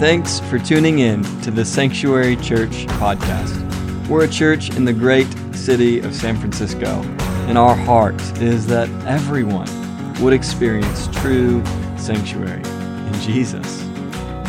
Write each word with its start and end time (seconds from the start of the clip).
Thanks 0.00 0.40
for 0.40 0.58
tuning 0.58 0.98
in 0.98 1.22
to 1.42 1.52
the 1.52 1.64
Sanctuary 1.64 2.34
Church 2.36 2.86
podcast. 2.98 4.08
We're 4.08 4.24
a 4.24 4.28
church 4.28 4.74
in 4.74 4.84
the 4.84 4.92
great 4.92 5.28
city 5.54 6.00
of 6.00 6.12
San 6.12 6.36
Francisco, 6.36 7.00
and 7.46 7.56
our 7.56 7.76
heart 7.76 8.20
is 8.42 8.66
that 8.66 8.88
everyone 9.06 9.68
would 10.20 10.32
experience 10.32 11.06
true 11.18 11.64
sanctuary 11.96 12.60
in 12.64 13.14
Jesus. 13.20 13.84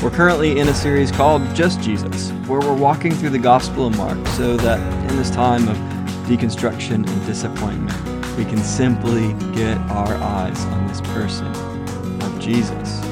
We're 0.01 0.09
currently 0.09 0.59
in 0.59 0.67
a 0.67 0.73
series 0.73 1.11
called 1.11 1.43
Just 1.55 1.79
Jesus, 1.79 2.31
where 2.47 2.59
we're 2.59 2.73
walking 2.73 3.13
through 3.13 3.29
the 3.29 3.39
Gospel 3.39 3.85
of 3.85 3.95
Mark 3.97 4.27
so 4.29 4.57
that 4.57 4.79
in 5.11 5.15
this 5.15 5.29
time 5.29 5.67
of 5.67 5.77
deconstruction 6.27 7.07
and 7.07 7.25
disappointment, 7.27 7.95
we 8.35 8.45
can 8.45 8.57
simply 8.57 9.33
get 9.53 9.77
our 9.91 10.15
eyes 10.15 10.65
on 10.65 10.87
this 10.87 11.01
person 11.01 11.47
of 12.23 12.39
Jesus. 12.39 13.04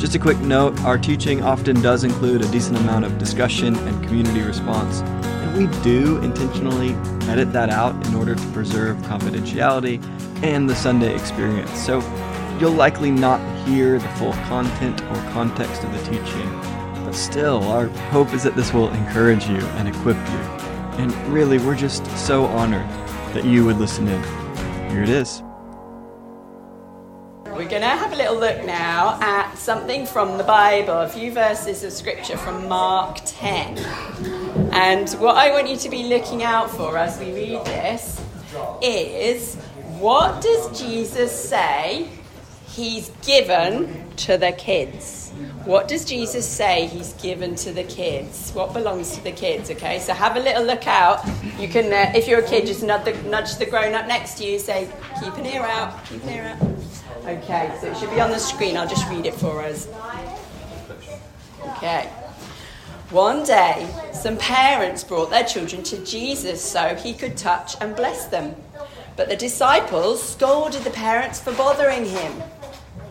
Just 0.00 0.14
a 0.14 0.18
quick 0.18 0.38
note 0.38 0.80
our 0.80 0.96
teaching 0.96 1.42
often 1.42 1.82
does 1.82 2.04
include 2.04 2.42
a 2.42 2.50
decent 2.50 2.78
amount 2.78 3.04
of 3.04 3.18
discussion 3.18 3.76
and 3.76 4.02
community 4.02 4.40
response, 4.40 5.02
and 5.02 5.58
we 5.58 5.82
do 5.82 6.16
intentionally 6.22 6.94
edit 7.28 7.52
that 7.52 7.68
out 7.68 7.94
in 8.06 8.14
order 8.14 8.34
to 8.34 8.46
preserve 8.52 8.96
confidentiality 9.02 10.02
and 10.42 10.70
the 10.70 10.74
Sunday 10.74 11.14
experience. 11.14 11.70
So 11.84 11.98
you'll 12.58 12.72
likely 12.72 13.10
not 13.10 13.40
hear 13.68 13.98
the 13.98 14.08
full 14.12 14.32
content 14.48 15.02
or 15.02 15.16
context 15.32 15.84
of 15.84 15.92
the 15.92 16.02
teaching, 16.04 16.50
but 17.04 17.12
still, 17.12 17.62
our 17.64 17.88
hope 18.08 18.32
is 18.32 18.42
that 18.44 18.56
this 18.56 18.72
will 18.72 18.88
encourage 18.88 19.46
you 19.48 19.58
and 19.58 19.86
equip 19.86 20.16
you. 20.16 20.40
And 20.96 21.14
really, 21.28 21.58
we're 21.58 21.76
just 21.76 22.06
so 22.16 22.46
honored 22.46 22.88
that 23.34 23.44
you 23.44 23.66
would 23.66 23.76
listen 23.76 24.08
in. 24.08 24.22
Here 24.90 25.02
it 25.02 25.10
is. 25.10 25.42
Little 28.20 28.38
look 28.38 28.66
now 28.66 29.18
at 29.22 29.54
something 29.56 30.04
from 30.04 30.36
the 30.36 30.44
Bible, 30.44 30.92
a 30.92 31.08
few 31.08 31.32
verses 31.32 31.82
of 31.84 31.90
scripture 31.90 32.36
from 32.36 32.68
Mark 32.68 33.18
10. 33.24 33.78
And 34.72 35.08
what 35.12 35.36
I 35.36 35.50
want 35.52 35.70
you 35.70 35.76
to 35.78 35.88
be 35.88 36.02
looking 36.02 36.42
out 36.42 36.70
for 36.70 36.98
as 36.98 37.18
we 37.18 37.32
read 37.32 37.64
this 37.64 38.22
is 38.82 39.54
what 40.00 40.42
does 40.42 40.78
Jesus 40.78 41.32
say 41.32 42.10
he's 42.66 43.08
given 43.24 44.06
to 44.16 44.36
the 44.36 44.52
kids? 44.52 45.30
What 45.64 45.88
does 45.88 46.04
Jesus 46.04 46.46
say 46.46 46.88
he's 46.88 47.14
given 47.14 47.54
to 47.54 47.72
the 47.72 47.84
kids? 47.84 48.50
What 48.50 48.74
belongs 48.74 49.16
to 49.16 49.24
the 49.24 49.32
kids? 49.32 49.70
Okay, 49.70 49.98
so 49.98 50.12
have 50.12 50.36
a 50.36 50.40
little 50.40 50.64
look 50.64 50.86
out. 50.86 51.26
You 51.58 51.68
can, 51.68 51.86
uh, 51.90 52.12
if 52.14 52.28
you're 52.28 52.40
a 52.40 52.46
kid, 52.46 52.66
just 52.66 52.82
nudge 52.82 53.06
the, 53.06 53.30
nudge 53.30 53.56
the 53.56 53.64
grown 53.64 53.94
up 53.94 54.06
next 54.06 54.34
to 54.38 54.44
you, 54.44 54.58
say, 54.58 54.90
keep 55.22 55.32
an 55.38 55.46
ear 55.46 55.62
out, 55.62 56.04
keep 56.04 56.22
an 56.24 56.28
ear 56.28 56.44
out. 56.60 56.79
Okay, 57.24 57.76
so 57.80 57.88
it 57.88 57.96
should 57.98 58.10
be 58.10 58.20
on 58.20 58.30
the 58.30 58.38
screen. 58.38 58.76
I'll 58.76 58.88
just 58.88 59.08
read 59.08 59.26
it 59.26 59.34
for 59.34 59.62
us. 59.62 59.88
Okay. 61.76 62.08
One 63.10 63.44
day, 63.44 63.88
some 64.12 64.36
parents 64.38 65.04
brought 65.04 65.30
their 65.30 65.44
children 65.44 65.82
to 65.84 66.04
Jesus 66.04 66.62
so 66.62 66.94
he 66.94 67.12
could 67.12 67.36
touch 67.36 67.74
and 67.80 67.94
bless 67.94 68.26
them. 68.26 68.54
But 69.16 69.28
the 69.28 69.36
disciples 69.36 70.22
scolded 70.22 70.82
the 70.82 70.90
parents 70.90 71.40
for 71.40 71.52
bothering 71.52 72.06
him. 72.06 72.32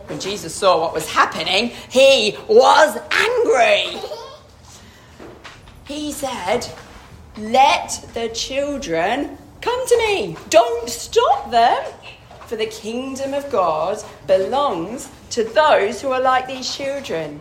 When 0.06 0.18
Jesus 0.18 0.54
saw 0.54 0.80
what 0.80 0.92
was 0.92 1.08
happening, 1.08 1.68
he 1.88 2.36
was 2.48 2.98
angry. 3.12 4.00
He 5.86 6.10
said, 6.10 6.66
Let 7.38 8.08
the 8.14 8.28
children 8.30 9.38
come 9.60 9.86
to 9.86 9.96
me. 9.98 10.36
Don't 10.48 10.88
stop 10.88 11.50
them 11.50 11.84
for 12.50 12.56
the 12.56 12.66
kingdom 12.66 13.32
of 13.32 13.48
God 13.48 14.02
belongs 14.26 15.08
to 15.30 15.44
those 15.44 16.02
who 16.02 16.10
are 16.10 16.20
like 16.20 16.48
these 16.48 16.74
children. 16.74 17.38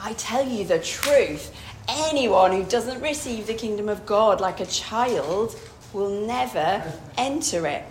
I 0.00 0.12
tell 0.12 0.46
you 0.46 0.64
the 0.64 0.78
truth 0.78 1.52
anyone 1.88 2.52
who 2.52 2.62
doesn't 2.62 3.00
receive 3.00 3.48
the 3.48 3.54
kingdom 3.54 3.88
of 3.88 4.06
God 4.06 4.40
like 4.40 4.60
a 4.60 4.66
child 4.66 5.58
will 5.92 6.24
never 6.28 6.80
enter 7.18 7.66
it. 7.66 7.82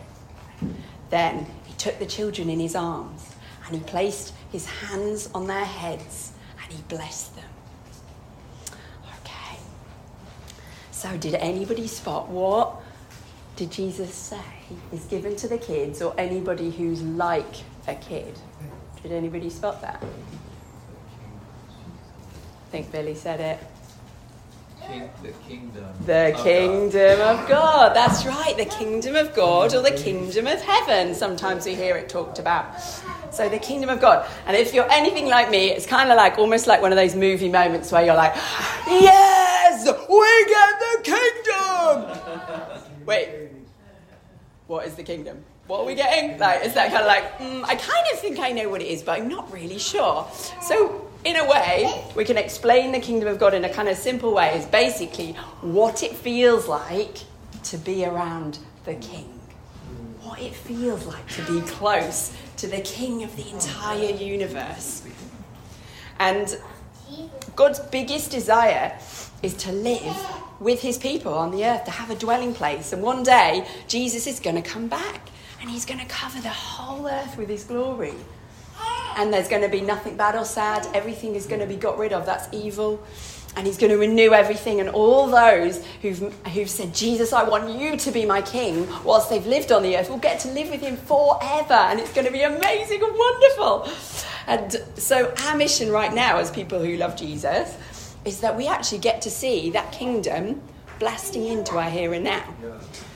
Then 1.10 1.46
he 1.66 1.74
took 1.74 2.00
the 2.00 2.06
children 2.06 2.50
in 2.50 2.62
his 2.62 2.74
arms 2.74 3.36
and 3.66 3.76
he 3.76 3.82
placed 3.84 4.34
his 4.50 4.66
hands 4.66 5.30
on 5.36 5.46
their 5.46 5.66
heads 5.66 6.32
and 6.64 6.72
he 6.72 6.82
blessed 6.84 7.36
them. 7.36 7.50
Okay. 9.20 9.58
So, 10.92 11.18
did 11.18 11.36
anybody 11.36 11.88
spot 11.88 12.30
what 12.30 12.78
did 13.58 13.72
Jesus 13.72 14.14
say 14.14 14.59
is 14.91 15.06
given 15.06 15.35
to 15.38 15.47
the 15.47 15.57
kids 15.57 16.02
or 16.02 16.13
anybody 16.18 16.69
who's 16.72 17.02
like 17.02 17.56
a 17.88 17.96
kid? 17.96 18.38
Did 19.03 19.12
anybody 19.12 19.50
spot 19.50 19.81
that? 19.81 20.03
I 22.69 22.72
think 22.72 22.91
Billy 22.91 23.16
said 23.16 23.40
it. 23.40 23.59
King, 24.90 25.09
the 25.22 25.31
kingdom. 25.47 25.85
The 26.06 26.34
of 26.34 26.44
kingdom 26.44 27.19
God. 27.19 27.40
of 27.40 27.50
God. 27.50 27.96
That's 27.96 28.25
right. 28.25 28.56
The 28.57 28.66
kingdom 28.66 29.16
of 29.16 29.35
God 29.35 29.74
or 29.74 29.81
the 29.81 29.91
kingdom 29.91 30.47
of 30.47 30.62
heaven. 30.62 31.13
Sometimes 31.13 31.66
we 31.66 31.75
hear 31.75 31.96
it 31.96 32.09
talked 32.09 32.40
about. 32.40 32.80
So 33.31 33.47
the 33.47 33.59
kingdom 33.59 33.90
of 33.90 34.01
God. 34.01 34.28
And 34.47 34.57
if 34.57 34.74
you're 34.74 34.91
anything 34.91 35.28
like 35.28 35.50
me, 35.50 35.69
it's 35.69 35.86
kind 35.86 36.09
of 36.09 36.18
like 36.18 36.40
almost 36.40 36.66
like 36.66 36.81
one 36.81 36.91
of 36.91 36.96
those 36.96 37.16
movie 37.16 37.50
moments 37.50 37.91
where 37.91 38.03
you're 38.03 38.16
like, 38.16 38.34
yes, 38.88 39.86
we 39.86 40.46
get 40.46 40.80
the 40.80 41.01
kingdom. 41.03 42.86
Wait, 43.06 43.39
what 44.69 44.85
is 44.85 44.94
the 44.94 45.03
kingdom? 45.03 45.44
What 45.66 45.80
are 45.80 45.85
we 45.85 45.96
getting? 45.96 46.38
Like, 46.38 46.63
is 46.63 46.75
that 46.75 46.91
kind 46.91 47.02
of 47.02 47.07
like, 47.07 47.40
mm, 47.40 47.63
I 47.63 47.75
kind 47.75 48.06
of 48.13 48.19
think 48.19 48.38
I 48.38 48.52
know 48.52 48.69
what 48.69 48.81
it 48.81 48.88
is, 48.88 49.02
but 49.02 49.19
I'm 49.19 49.28
not 49.28 49.52
really 49.52 49.80
sure. 49.80 50.28
So, 50.62 51.09
in 51.24 51.38
a 51.38 51.50
way, 51.50 52.06
we 52.16 52.24
can 52.24 52.38
explain 52.38 52.91
the 52.91 53.00
kingdom 53.00 53.28
of 53.30 53.40
God 53.40 53.56
in 53.56 53.66
a 53.66 53.69
kind 53.69 53.90
of 53.90 53.97
simple 53.97 54.31
way. 54.31 54.56
Is 54.56 54.68
basically 54.68 55.34
what 55.62 56.03
it 56.03 56.13
feels 56.16 56.68
like 56.68 57.18
to 57.63 57.78
be 57.78 58.06
around 58.06 58.59
the 58.85 58.94
king. 58.94 59.40
What 60.22 60.40
it 60.40 60.53
feels 60.53 61.03
like 61.07 61.28
to 61.30 61.51
be 61.51 61.62
close 61.62 62.38
to 62.57 62.68
the 62.68 62.81
king 62.81 63.24
of 63.24 63.36
the 63.36 63.50
entire 63.50 64.12
universe. 64.12 65.01
And 66.19 66.59
God's 67.56 67.80
biggest 67.80 68.30
desire 68.30 68.96
is 69.41 69.56
to 69.56 69.72
live 69.72 70.16
with 70.59 70.81
his 70.81 70.97
people 70.97 71.34
on 71.34 71.52
the 71.52 71.66
earth, 71.66 71.86
to 71.86 71.92
have 71.92 72.09
a 72.09 72.16
dwelling 72.16 72.53
place. 72.53 72.94
And 72.94 73.02
one 73.02 73.24
day, 73.24 73.68
Jesus 73.88 74.28
is 74.28 74.40
going 74.40 74.56
to 74.56 74.62
come 74.62 74.88
back 74.88 75.30
and 75.62 75.70
he's 75.70 75.86
going 75.86 76.00
to 76.00 76.06
cover 76.06 76.40
the 76.42 76.50
whole 76.50 77.08
earth 77.08 77.38
with 77.38 77.50
his 77.50 77.64
glory. 77.64 78.14
And 79.18 79.34
there's 79.34 79.50
going 79.50 79.64
to 79.64 79.69
be 79.69 79.81
nothing 79.81 80.16
bad 80.16 80.36
or 80.36 80.46
sad. 80.46 80.88
Everything 80.94 81.36
is 81.36 81.46
going 81.46 81.59
to 81.59 81.68
be 81.68 81.75
got 81.75 81.98
rid 81.98 82.14
of. 82.14 82.25
That's 82.25 82.48
evil. 82.53 83.03
And 83.56 83.66
he's 83.66 83.78
going 83.78 83.92
to 83.92 83.98
renew 83.98 84.31
everything. 84.31 84.80
And 84.80 84.90
all 84.90 85.28
those 85.28 85.84
who've, 86.02 86.34
who've 86.48 86.69
said, 86.69 86.94
Jesus, 86.94 87.34
I 87.34 87.44
want 87.44 87.78
you 87.78 87.98
to 87.98 88.12
be 88.12 88.25
my 88.25 88.42
king, 88.42 88.88
whilst 89.03 89.30
they've 89.30 89.46
lived 89.46 89.72
on 89.72 89.84
the 89.84 89.98
earth, 89.98 90.09
will 90.09 90.18
get 90.18 90.40
to 90.42 90.50
live 90.50 90.69
with 90.69 90.81
him 90.81 90.96
forever. 90.96 91.74
And 91.74 92.00
it's 92.00 92.14
going 92.14 92.28
to 92.28 92.31
be 92.31 92.44
amazing 92.44 93.02
and 93.03 93.14
wonderful. 93.18 93.90
And 94.48 94.72
so, 94.96 95.34
our 95.46 95.58
mission 95.58 95.92
right 95.92 96.14
now, 96.14 96.38
as 96.38 96.50
people 96.50 96.84
who 96.84 96.96
love 96.96 97.18
Jesus, 97.18 97.75
is 98.25 98.41
that 98.41 98.56
we 98.56 98.68
actually 98.68 99.00
get 99.00 99.22
to 99.24 99.30
see 99.30 99.69
that 99.72 99.91
kingdom 99.91 100.62
blasting 101.00 101.47
into 101.47 101.78
our 101.78 101.90
here 101.90 102.13
and 102.13 102.24
now. 102.25 102.44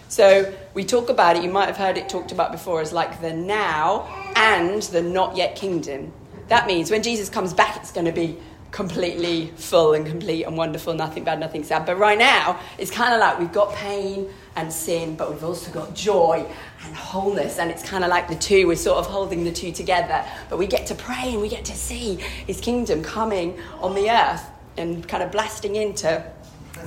So 0.08 0.54
we 0.74 0.84
talk 0.86 1.10
about 1.10 1.36
it, 1.36 1.44
you 1.44 1.52
might 1.52 1.66
have 1.66 1.78
heard 1.78 1.98
it 1.98 2.08
talked 2.08 2.32
about 2.32 2.52
before 2.52 2.82
as 2.82 2.94
like 2.94 3.20
the 3.20 3.34
now 3.34 4.08
and 4.36 4.82
the 4.84 5.02
not 5.02 5.36
yet 5.36 5.56
kingdom. 5.56 6.14
That 6.48 6.68
means 6.68 6.92
when 6.92 7.04
Jesus 7.04 7.30
comes 7.30 7.54
back, 7.54 7.78
it's 7.78 7.92
going 7.92 8.06
to 8.06 8.12
be 8.12 8.38
completely 8.74 9.48
full 9.56 9.94
and 9.94 10.06
complete 10.06 10.44
and 10.44 10.58
wonderful, 10.58 10.94
nothing 10.94 11.24
bad, 11.24 11.40
nothing 11.40 11.64
sad. 11.64 11.86
But 11.86 11.98
right 11.98 12.18
now, 12.18 12.60
it's 12.78 12.90
kind 12.90 13.14
of 13.14 13.20
like 13.20 13.40
we've 13.40 13.52
got 13.52 13.74
pain 13.74 14.30
and 14.56 14.74
sin, 14.74 15.16
but 15.16 15.30
we've 15.32 15.44
also 15.44 15.72
got 15.72 15.96
joy 15.96 16.46
and 16.84 16.96
wholeness. 16.96 17.60
And 17.60 17.70
it's 17.70 17.84
kind 17.84 18.04
of 18.04 18.10
like 18.10 18.28
the 18.28 18.36
two, 18.36 18.68
we're 18.68 18.76
sort 18.76 18.98
of 18.98 19.06
holding 19.06 19.44
the 19.44 19.52
two 19.52 19.72
together. 19.72 20.26
But 20.50 20.58
we 20.58 20.68
get 20.68 20.88
to 20.88 20.96
pray 20.96 21.34
and 21.34 21.42
we 21.42 21.50
get 21.50 21.66
to 21.66 21.76
see 21.76 22.16
his 22.16 22.60
kingdom 22.60 23.04
coming 23.04 23.60
on 23.80 23.94
the 23.94 24.10
earth 24.10 24.44
and 24.78 25.08
kind 25.08 25.24
of 25.24 25.32
blasting 25.32 25.76
into 25.76 26.24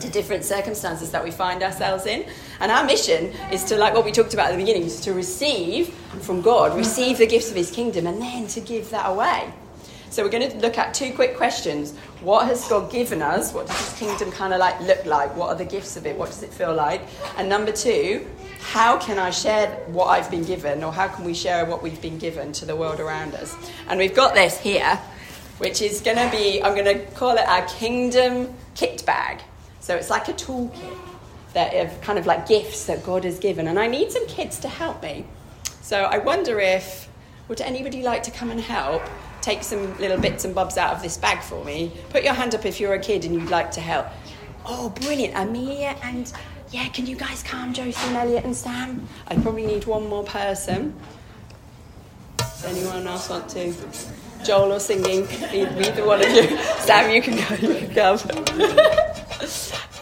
to 0.00 0.10
different 0.10 0.44
circumstances 0.44 1.10
that 1.12 1.22
we 1.22 1.30
find 1.30 1.62
ourselves 1.62 2.06
in. 2.06 2.26
And 2.60 2.72
our 2.72 2.84
mission 2.84 3.32
is 3.52 3.64
to, 3.64 3.76
like 3.76 3.94
what 3.94 4.04
we 4.04 4.12
talked 4.12 4.34
about 4.34 4.48
at 4.48 4.52
the 4.52 4.58
beginning, 4.58 4.82
is 4.82 5.00
to 5.02 5.12
receive 5.12 5.94
from 6.20 6.42
God, 6.42 6.76
receive 6.76 7.18
the 7.18 7.26
gifts 7.26 7.50
of 7.50 7.56
His 7.56 7.70
kingdom, 7.70 8.06
and 8.06 8.20
then 8.20 8.46
to 8.48 8.60
give 8.60 8.90
that 8.90 9.08
away. 9.08 9.52
So 10.10 10.22
we're 10.22 10.30
going 10.30 10.50
to 10.50 10.56
look 10.58 10.78
at 10.78 10.94
two 10.94 11.12
quick 11.12 11.36
questions. 11.36 11.94
What 12.20 12.46
has 12.46 12.66
God 12.68 12.90
given 12.90 13.22
us? 13.22 13.52
What 13.52 13.66
does 13.66 13.78
His 13.78 13.98
kingdom 13.98 14.32
kind 14.32 14.52
of 14.52 14.60
like 14.60 14.80
look 14.80 15.04
like? 15.04 15.34
What 15.36 15.48
are 15.48 15.54
the 15.54 15.64
gifts 15.64 15.96
of 15.96 16.06
it? 16.06 16.16
What 16.16 16.26
does 16.26 16.42
it 16.42 16.50
feel 16.50 16.74
like? 16.74 17.02
And 17.36 17.48
number 17.48 17.72
two, 17.72 18.26
how 18.60 18.98
can 18.98 19.18
I 19.18 19.30
share 19.30 19.68
what 19.86 20.06
I've 20.06 20.30
been 20.30 20.44
given, 20.44 20.82
or 20.82 20.92
how 20.92 21.08
can 21.08 21.24
we 21.24 21.34
share 21.34 21.64
what 21.64 21.82
we've 21.82 22.00
been 22.02 22.18
given 22.18 22.52
to 22.54 22.66
the 22.66 22.74
world 22.74 22.98
around 22.98 23.34
us? 23.34 23.54
And 23.88 23.98
we've 23.98 24.14
got 24.14 24.34
this 24.34 24.58
here, 24.58 24.98
which 25.58 25.80
is 25.82 26.00
going 26.00 26.16
to 26.16 26.30
be, 26.36 26.62
I'm 26.62 26.74
going 26.74 26.84
to 26.84 27.04
call 27.12 27.36
it 27.36 27.46
our 27.46 27.66
kingdom 27.66 28.54
kit 28.74 29.04
bag. 29.06 29.42
So 29.80 29.94
it's 29.94 30.10
like 30.10 30.28
a 30.28 30.32
toolkit 30.32 30.98
that 31.54 31.72
of 31.74 32.00
kind 32.02 32.18
of 32.18 32.26
like 32.26 32.46
gifts 32.46 32.84
that 32.86 33.02
God 33.02 33.24
has 33.24 33.38
given. 33.38 33.68
And 33.68 33.78
I 33.78 33.86
need 33.86 34.12
some 34.12 34.26
kids 34.26 34.58
to 34.60 34.68
help 34.68 35.02
me. 35.02 35.24
So 35.80 36.02
I 36.02 36.18
wonder 36.18 36.60
if 36.60 37.08
would 37.48 37.60
anybody 37.60 38.02
like 38.02 38.22
to 38.24 38.30
come 38.30 38.50
and 38.50 38.60
help 38.60 39.02
take 39.40 39.62
some 39.62 39.96
little 39.98 40.18
bits 40.18 40.44
and 40.44 40.54
bobs 40.54 40.76
out 40.76 40.92
of 40.94 41.02
this 41.02 41.16
bag 41.16 41.40
for 41.40 41.64
me? 41.64 41.92
Put 42.10 42.24
your 42.24 42.34
hand 42.34 42.54
up 42.54 42.66
if 42.66 42.80
you're 42.80 42.94
a 42.94 42.98
kid 42.98 43.24
and 43.24 43.34
you'd 43.34 43.50
like 43.50 43.70
to 43.72 43.80
help. 43.80 44.06
Oh, 44.66 44.90
brilliant. 44.90 45.34
Amelia 45.36 45.96
and, 46.02 46.30
yeah, 46.72 46.88
can 46.88 47.06
you 47.06 47.16
guys 47.16 47.42
come, 47.42 47.72
Josie 47.72 47.96
and 48.08 48.16
Elliot 48.16 48.44
and 48.44 48.54
Sam? 48.56 49.08
I 49.28 49.36
probably 49.36 49.64
need 49.64 49.86
one 49.86 50.08
more 50.08 50.24
person. 50.24 50.94
Does 52.36 52.64
anyone 52.64 53.06
else 53.06 53.30
want 53.30 53.48
to? 53.50 53.72
Joel 54.44 54.72
or 54.72 54.80
singing? 54.80 55.26
Either 55.52 56.04
one 56.06 56.22
of 56.22 56.28
you. 56.30 56.56
Sam, 56.80 57.10
you 57.10 57.22
can 57.22 57.36
go. 57.36 57.54
You 57.68 57.74
can 57.86 57.94
come. 57.94 58.18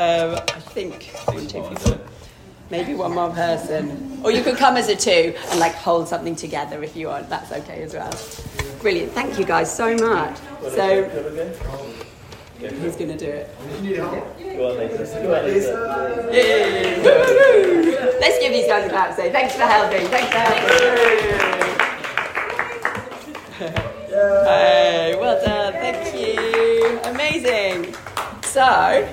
um, 0.00 0.36
I 0.36 0.60
think 0.74 1.10
two 1.26 1.62
people. 1.62 1.98
Maybe 2.70 2.94
one 2.94 3.12
more 3.14 3.30
person. 3.30 4.20
Or 4.24 4.30
you 4.32 4.42
could 4.42 4.56
come 4.56 4.76
as 4.76 4.88
a 4.88 4.96
two 4.96 5.34
and 5.50 5.60
like 5.60 5.74
hold 5.74 6.08
something 6.08 6.34
together 6.34 6.82
if 6.82 6.96
you 6.96 7.08
want. 7.08 7.28
That's 7.28 7.52
okay 7.52 7.82
as 7.82 7.92
well. 7.94 8.12
Brilliant. 8.80 9.12
Thank 9.12 9.38
you 9.38 9.44
guys 9.44 9.74
so 9.74 9.94
much. 9.96 10.36
So, 10.74 11.04
who's 12.58 12.96
going 12.96 13.16
to 13.16 13.18
do 13.18 13.26
it? 13.26 13.54
Yay. 16.32 16.98
Woo. 17.02 17.96
Let's 18.20 18.38
give 18.40 18.52
these 18.52 18.66
guys 18.66 18.86
a 18.86 18.88
clap. 18.88 19.14
Say 19.14 19.30
thanks 19.30 19.54
for 19.54 19.62
helping. 19.64 20.06
Thanks 20.08 20.30
for 20.32 20.38
helping. 23.60 23.90
Hey, 24.24 25.16
well 25.20 25.44
done. 25.44 25.74
Thank 25.74 26.14
you. 26.14 26.98
Amazing. 27.04 27.94
So, 28.42 29.06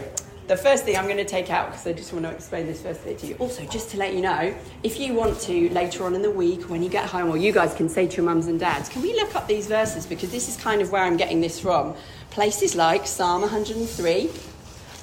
the 0.48 0.56
first 0.56 0.86
thing 0.86 0.96
I'm 0.96 1.04
going 1.06 1.18
to 1.18 1.26
take 1.26 1.50
out, 1.50 1.70
because 1.70 1.86
I 1.86 1.92
just 1.92 2.14
want 2.14 2.26
to 2.26 2.32
explain 2.32 2.66
this 2.66 2.82
first 2.82 3.04
bit 3.04 3.20
to 3.20 3.28
you. 3.28 3.36
Also, 3.36 3.66
just 3.66 3.90
to 3.92 3.98
let 3.98 4.14
you 4.14 4.22
know, 4.22 4.56
if 4.84 5.00
you 5.00 5.14
want 5.14 5.38
to 5.42 5.70
later 5.72 6.06
on 6.06 6.16
in 6.16 6.22
the 6.22 6.32
week, 6.32 6.70
when 6.70 6.82
you 6.82 6.90
get 6.90 7.10
home, 7.10 7.30
or 7.30 7.36
you 7.36 7.52
guys 7.52 7.74
can 7.74 7.90
say 7.90 8.08
to 8.08 8.18
your 8.18 8.26
mums 8.26 8.48
and 8.48 8.58
dads, 8.58 8.88
can 8.88 9.02
we 9.02 9.14
look 9.14 9.36
up 9.36 9.48
these 9.48 9.68
verses? 9.68 10.06
Because 10.06 10.32
this 10.32 10.48
is 10.48 10.56
kind 10.56 10.82
of 10.82 10.94
where 10.94 11.04
I'm 11.04 11.18
getting 11.18 11.42
this 11.42 11.60
from. 11.60 11.94
Places 12.30 12.76
like 12.76 13.06
Psalm 13.06 13.42
103, 13.42 14.30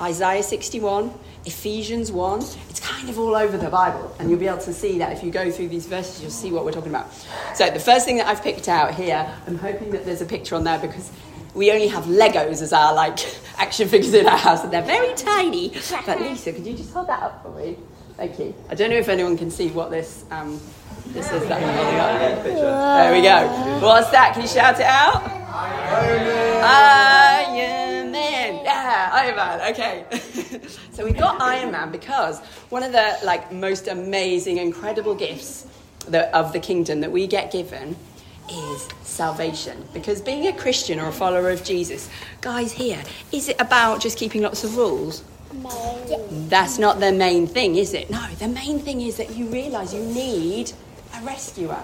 Isaiah 0.00 0.42
61, 0.42 1.12
Ephesians 1.44 2.12
1. 2.12 2.40
It's 2.70 2.80
kind 2.80 3.08
of 3.08 3.18
all 3.18 3.34
over 3.34 3.56
the 3.56 3.70
Bible, 3.70 4.14
and 4.18 4.30
you'll 4.30 4.38
be 4.38 4.46
able 4.46 4.58
to 4.58 4.72
see 4.72 4.98
that 4.98 5.12
if 5.12 5.22
you 5.22 5.30
go 5.30 5.50
through 5.50 5.68
these 5.68 5.86
verses, 5.86 6.20
you'll 6.20 6.30
see 6.30 6.50
what 6.50 6.64
we're 6.64 6.72
talking 6.72 6.90
about. 6.90 7.12
So, 7.54 7.70
the 7.70 7.80
first 7.80 8.04
thing 8.04 8.16
that 8.18 8.26
I've 8.26 8.42
picked 8.42 8.68
out 8.68 8.94
here, 8.94 9.32
I'm 9.46 9.56
hoping 9.58 9.90
that 9.90 10.04
there's 10.04 10.20
a 10.20 10.26
picture 10.26 10.54
on 10.54 10.64
there 10.64 10.78
because 10.78 11.10
we 11.54 11.72
only 11.72 11.88
have 11.88 12.04
Legos 12.04 12.62
as 12.62 12.72
our 12.72 12.94
like 12.94 13.18
action 13.58 13.88
figures 13.88 14.14
in 14.14 14.26
our 14.26 14.38
house, 14.38 14.62
and 14.62 14.72
they're 14.72 14.82
very 14.82 15.14
tiny. 15.14 15.72
But 16.06 16.20
Lisa, 16.20 16.52
could 16.52 16.66
you 16.66 16.76
just 16.76 16.92
hold 16.92 17.08
that 17.08 17.22
up 17.22 17.42
for 17.42 17.50
me? 17.50 17.76
Thank 18.16 18.38
you. 18.38 18.54
I 18.68 18.74
don't 18.74 18.90
know 18.90 18.96
if 18.96 19.08
anyone 19.08 19.38
can 19.38 19.50
see 19.50 19.68
what 19.68 19.90
this 19.90 20.24
um, 20.30 20.60
this 21.08 21.30
is 21.30 21.46
that 21.48 21.62
up. 21.62 22.44
There 22.44 23.12
we 23.12 23.22
go. 23.22 23.86
What's 23.86 24.10
that? 24.10 24.34
Can 24.34 24.42
you 24.42 24.48
shout 24.48 24.78
it 24.78 24.86
out? 24.86 25.22
Iron 25.50 26.24
Man. 27.54 27.87
Yeah, 28.68 29.10
Iron 29.14 29.36
Man. 29.36 29.72
Okay. 29.72 30.04
so 30.92 31.02
we 31.02 31.12
got 31.12 31.40
Iron 31.40 31.72
Man 31.72 31.90
because 31.90 32.40
one 32.68 32.82
of 32.82 32.92
the 32.92 33.18
like 33.24 33.50
most 33.50 33.88
amazing, 33.88 34.58
incredible 34.58 35.14
gifts 35.14 35.66
that, 36.08 36.32
of 36.34 36.52
the 36.52 36.60
kingdom 36.60 37.00
that 37.00 37.10
we 37.10 37.26
get 37.26 37.50
given 37.50 37.96
is 38.50 38.88
salvation. 39.02 39.82
Because 39.94 40.20
being 40.20 40.46
a 40.48 40.52
Christian 40.52 41.00
or 41.00 41.08
a 41.08 41.12
follower 41.12 41.48
of 41.48 41.64
Jesus, 41.64 42.10
guys, 42.42 42.70
here, 42.70 43.02
is 43.32 43.48
it 43.48 43.56
about 43.58 44.02
just 44.02 44.18
keeping 44.18 44.42
lots 44.42 44.64
of 44.64 44.76
rules? 44.76 45.24
That's 46.50 46.78
not 46.78 47.00
the 47.00 47.10
main 47.12 47.46
thing, 47.46 47.76
is 47.76 47.94
it? 47.94 48.10
No, 48.10 48.26
the 48.38 48.48
main 48.48 48.80
thing 48.80 49.00
is 49.00 49.16
that 49.16 49.34
you 49.34 49.46
realise 49.46 49.94
you 49.94 50.04
need 50.04 50.72
a 51.16 51.22
rescuer. 51.22 51.82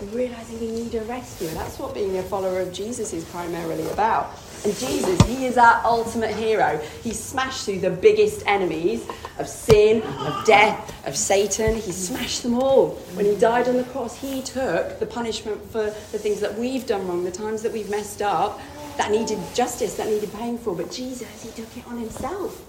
You're 0.00 0.10
realising 0.10 0.62
you 0.62 0.84
need 0.84 0.94
a 0.94 1.02
rescuer. 1.02 1.50
That's 1.50 1.76
what 1.80 1.92
being 1.92 2.16
a 2.18 2.22
follower 2.22 2.60
of 2.60 2.72
Jesus 2.72 3.12
is 3.12 3.24
primarily 3.24 3.88
about. 3.90 4.30
And 4.64 4.76
Jesus, 4.76 5.20
he 5.22 5.46
is 5.46 5.56
our 5.56 5.80
ultimate 5.84 6.34
hero. 6.34 6.80
He 7.02 7.12
smashed 7.12 7.64
through 7.64 7.78
the 7.78 7.90
biggest 7.90 8.42
enemies 8.46 9.06
of 9.38 9.48
sin, 9.48 10.02
of 10.02 10.44
death, 10.44 11.06
of 11.06 11.16
Satan. 11.16 11.76
He 11.76 11.92
smashed 11.92 12.42
them 12.42 12.54
all. 12.54 12.90
When 13.14 13.24
he 13.24 13.36
died 13.36 13.68
on 13.68 13.76
the 13.76 13.84
cross, 13.84 14.16
he 14.16 14.42
took 14.42 14.98
the 14.98 15.06
punishment 15.06 15.64
for 15.70 15.84
the 15.84 16.18
things 16.18 16.40
that 16.40 16.58
we've 16.58 16.86
done 16.86 17.06
wrong, 17.06 17.24
the 17.24 17.30
times 17.30 17.62
that 17.62 17.72
we've 17.72 17.88
messed 17.88 18.20
up, 18.20 18.60
that 18.96 19.12
needed 19.12 19.38
justice, 19.54 19.94
that 19.96 20.08
needed 20.08 20.32
paying 20.34 20.58
for. 20.58 20.74
But 20.74 20.90
Jesus, 20.90 21.42
he 21.42 21.50
took 21.50 21.76
it 21.76 21.86
on 21.86 21.98
himself. 21.98 22.60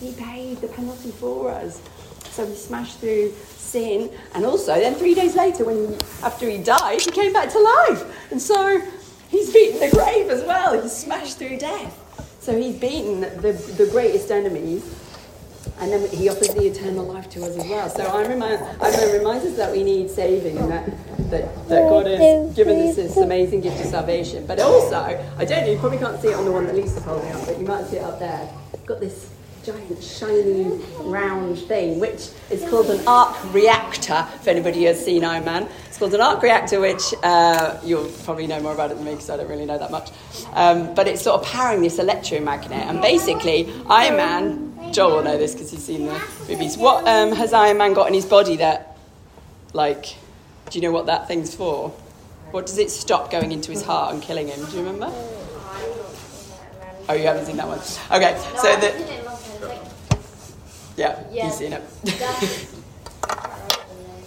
He 0.00 0.12
paid 0.12 0.62
the 0.62 0.68
penalty 0.68 1.10
for 1.10 1.50
us. 1.50 1.80
So 2.30 2.46
he 2.46 2.54
smashed 2.54 3.00
through 3.00 3.34
sin. 3.56 4.10
And 4.34 4.46
also, 4.46 4.74
then 4.74 4.94
three 4.94 5.14
days 5.14 5.36
later, 5.36 5.64
when 5.64 5.76
he, 5.76 5.94
after 6.22 6.48
he 6.48 6.58
died, 6.58 7.02
he 7.02 7.10
came 7.10 7.34
back 7.34 7.50
to 7.50 7.58
life. 7.58 8.30
And 8.30 8.40
so 8.40 8.82
he's 9.30 9.52
beaten 9.52 9.80
the 9.80 9.96
grave 9.96 10.28
as 10.28 10.42
well. 10.44 10.80
He's 10.80 10.92
smashed 10.92 11.38
through 11.38 11.58
death. 11.58 11.96
So 12.40 12.56
he's 12.56 12.76
beaten 12.76 13.20
the, 13.20 13.52
the 13.76 13.88
greatest 13.90 14.30
enemies. 14.30 14.96
And 15.78 15.92
then 15.92 16.10
he 16.10 16.28
offers 16.28 16.48
the 16.48 16.66
eternal 16.66 17.06
life 17.06 17.30
to 17.30 17.42
us 17.42 17.56
as 17.56 17.66
well. 17.66 17.88
So 17.88 18.06
I'm, 18.06 18.28
remind, 18.28 18.62
I'm 18.82 19.12
reminded 19.12 19.56
that 19.56 19.72
we 19.72 19.82
need 19.82 20.10
saving 20.10 20.58
and 20.58 20.70
that, 20.70 20.86
that, 21.30 21.68
that 21.68 21.88
God 21.88 22.06
has 22.06 22.54
given 22.54 22.86
us 22.86 22.96
this 22.96 23.16
amazing 23.16 23.62
gift 23.62 23.80
of 23.80 23.86
salvation. 23.86 24.46
But 24.46 24.60
also, 24.60 24.96
I 24.96 25.44
don't 25.44 25.64
know, 25.64 25.72
you 25.72 25.78
probably 25.78 25.98
can't 25.98 26.20
see 26.20 26.28
it 26.28 26.34
on 26.34 26.44
the 26.44 26.52
one 26.52 26.66
that 26.66 26.74
Lisa's 26.74 27.02
holding 27.02 27.32
up, 27.32 27.46
but 27.46 27.58
you 27.58 27.66
might 27.66 27.86
see 27.86 27.96
it 27.96 28.04
up 28.04 28.18
there. 28.18 28.46
Got 28.84 29.00
this 29.00 29.30
giant 29.72 30.02
shiny 30.02 30.64
round 31.00 31.58
thing, 31.58 32.00
which 32.00 32.28
is 32.50 32.68
called 32.68 32.90
an 32.90 33.06
arc 33.06 33.36
reactor. 33.52 34.26
If 34.34 34.48
anybody 34.48 34.84
has 34.84 35.04
seen 35.04 35.24
Iron 35.24 35.44
Man, 35.44 35.68
it's 35.86 35.98
called 35.98 36.14
an 36.14 36.20
arc 36.20 36.42
reactor, 36.42 36.80
which 36.80 37.02
uh, 37.22 37.78
you'll 37.84 38.08
probably 38.24 38.46
know 38.46 38.60
more 38.60 38.72
about 38.72 38.90
it 38.90 38.96
than 38.96 39.04
me 39.04 39.12
because 39.12 39.30
I 39.30 39.36
don't 39.36 39.48
really 39.48 39.66
know 39.66 39.78
that 39.78 39.90
much. 39.90 40.10
Um, 40.54 40.94
but 40.94 41.06
it's 41.08 41.22
sort 41.22 41.40
of 41.40 41.46
powering 41.46 41.82
this 41.82 41.98
electromagnet, 41.98 42.72
and 42.72 43.00
basically, 43.00 43.72
Iron 43.88 44.16
Man. 44.16 44.66
Joel 44.92 45.16
will 45.16 45.22
know 45.22 45.38
this 45.38 45.52
because 45.52 45.70
he's 45.70 45.84
seen 45.84 46.06
the 46.06 46.20
movies. 46.48 46.76
What 46.76 47.06
um, 47.06 47.30
has 47.32 47.52
Iron 47.52 47.78
Man 47.78 47.92
got 47.92 48.08
in 48.08 48.14
his 48.14 48.24
body 48.24 48.56
that, 48.56 48.96
like, 49.72 50.16
do 50.68 50.78
you 50.78 50.82
know 50.82 50.90
what 50.90 51.06
that 51.06 51.28
thing's 51.28 51.54
for? 51.54 51.90
What 52.50 52.66
does 52.66 52.76
it 52.76 52.90
stop 52.90 53.30
going 53.30 53.52
into 53.52 53.70
his 53.70 53.84
heart 53.84 54.12
and 54.12 54.20
killing 54.20 54.48
him? 54.48 54.64
Do 54.64 54.72
you 54.72 54.78
remember? 54.78 55.12
Oh, 57.08 57.12
you 57.12 57.22
haven't 57.22 57.46
seen 57.46 57.56
that 57.58 57.68
one. 57.68 57.78
Okay, 58.10 58.36
so 58.56 58.74
the 58.80 59.29
yeah, 60.96 61.22
Yeah. 61.30 61.44
you've 61.46 61.54
seen 61.54 61.72
it. 61.72 61.82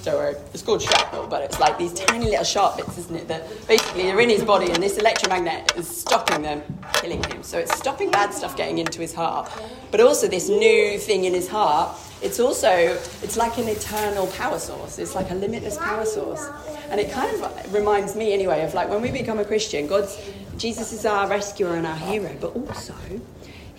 Don't 0.03 0.15
worry. 0.15 0.35
It's 0.53 0.61
called 0.61 0.81
shrapnel, 0.81 1.27
but 1.27 1.43
it's 1.43 1.61
like 1.61 1.77
these 1.77 1.93
tiny 1.93 2.25
little 2.25 2.43
sharp 2.43 2.75
bits, 2.75 2.97
isn't 2.97 3.15
it? 3.15 3.27
That 3.29 3.47
basically 3.69 4.11
are 4.11 4.19
in 4.19 4.29
his 4.29 4.43
body, 4.43 4.69
and 4.69 4.83
this 4.83 4.97
electromagnet 4.97 5.77
is 5.77 5.87
stopping 5.87 6.41
them, 6.41 6.61
killing 6.95 7.23
him. 7.23 7.41
So 7.41 7.57
it's 7.57 7.73
stopping 7.77 8.11
bad 8.11 8.33
stuff 8.33 8.57
getting 8.57 8.79
into 8.79 8.99
his 8.99 9.13
heart. 9.13 9.49
But 9.91 10.01
also 10.01 10.27
this 10.27 10.49
new 10.49 10.97
thing 10.99 11.23
in 11.23 11.33
his 11.33 11.47
heart. 11.47 11.97
It's 12.21 12.39
also 12.41 12.67
it's 12.69 13.37
like 13.37 13.57
an 13.57 13.69
eternal 13.69 14.27
power 14.27 14.59
source. 14.59 14.99
It's 14.99 15.15
like 15.15 15.31
a 15.31 15.35
limitless 15.35 15.77
power 15.77 16.05
source, 16.05 16.49
and 16.89 16.99
it 16.99 17.09
kind 17.11 17.33
of 17.41 17.73
reminds 17.73 18.13
me 18.13 18.33
anyway 18.33 18.61
of 18.65 18.73
like 18.73 18.89
when 18.89 19.01
we 19.01 19.09
become 19.09 19.39
a 19.39 19.45
Christian, 19.45 19.87
God's 19.87 20.19
Jesus 20.57 20.91
is 20.91 21.05
our 21.05 21.29
rescuer 21.29 21.75
and 21.75 21.87
our 21.87 21.95
hero, 21.95 22.35
but 22.41 22.55
also 22.57 22.93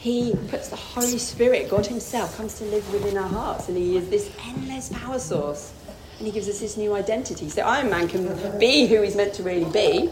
he 0.05 0.35
puts 0.49 0.69
the 0.69 0.77
Holy 0.77 1.17
Spirit, 1.17 1.71
God 1.71 1.87
Himself, 1.87 2.37
comes 2.37 2.59
to 2.59 2.65
live 2.65 2.93
within 2.93 3.17
our 3.17 3.27
hearts, 3.27 3.71
and 3.71 3.79
He 3.79 3.97
is 3.97 4.11
this 4.11 4.31
endless 4.47 4.91
power 4.93 5.19
source. 5.19 5.73
And 6.19 6.27
He 6.27 6.31
gives 6.31 6.47
us 6.47 6.61
this 6.61 6.77
new 6.77 6.95
identity. 6.95 7.49
So 7.49 7.63
Iron 7.63 7.89
Man 7.89 8.07
can 8.07 8.59
be 8.59 8.87
who 8.87 9.01
He's 9.01 9.17
meant 9.17 9.33
to 9.37 9.43
really 9.43 9.65
be 9.73 10.11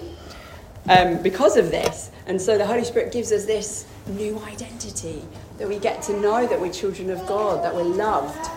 um, 0.88 1.22
because 1.22 1.58
of 1.58 1.70
this. 1.70 2.10
And 2.26 2.40
so 2.40 2.56
the 2.56 2.64
Holy 2.64 2.84
Spirit 2.84 3.12
gives 3.12 3.32
us 3.32 3.44
this 3.44 3.86
new 4.06 4.38
identity 4.46 5.22
that 5.58 5.68
we 5.68 5.78
get 5.78 6.00
to 6.04 6.18
know 6.18 6.46
that 6.46 6.58
we're 6.58 6.72
children 6.72 7.10
of 7.10 7.26
God, 7.26 7.62
that 7.62 7.74
we're 7.74 7.82
loved. 7.82 8.48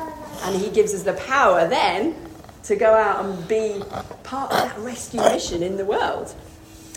And 0.43 0.55
He 0.55 0.69
gives 0.69 0.93
us 0.93 1.03
the 1.03 1.15
power 1.15 1.67
then 1.67 2.15
to 2.63 2.77
go 2.77 2.93
out 2.93 3.25
and 3.25 3.45
be 3.45 3.83
part 4.23 4.53
of 4.53 4.69
that 4.69 4.77
rescue 4.77 5.19
mission 5.19 5.63
in 5.63 5.75
the 5.75 5.83
world. 5.83 6.33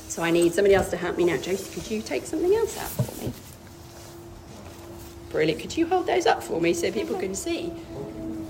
So 0.06 0.22
I 0.22 0.30
need 0.30 0.54
somebody 0.54 0.76
else 0.76 0.90
to 0.90 0.96
help 0.96 1.16
me 1.16 1.24
now. 1.24 1.38
Josie, 1.38 1.74
could 1.74 1.90
you 1.90 2.02
take 2.02 2.24
something 2.24 2.54
else 2.54 2.78
out 2.78 3.04
for 3.04 3.24
me? 3.24 3.32
Brilliant. 5.30 5.60
Could 5.60 5.76
you 5.76 5.86
hold 5.86 6.06
those 6.06 6.26
up 6.26 6.42
for 6.42 6.60
me 6.60 6.72
so 6.74 6.90
people 6.90 7.18
can 7.18 7.34
see? 7.34 7.72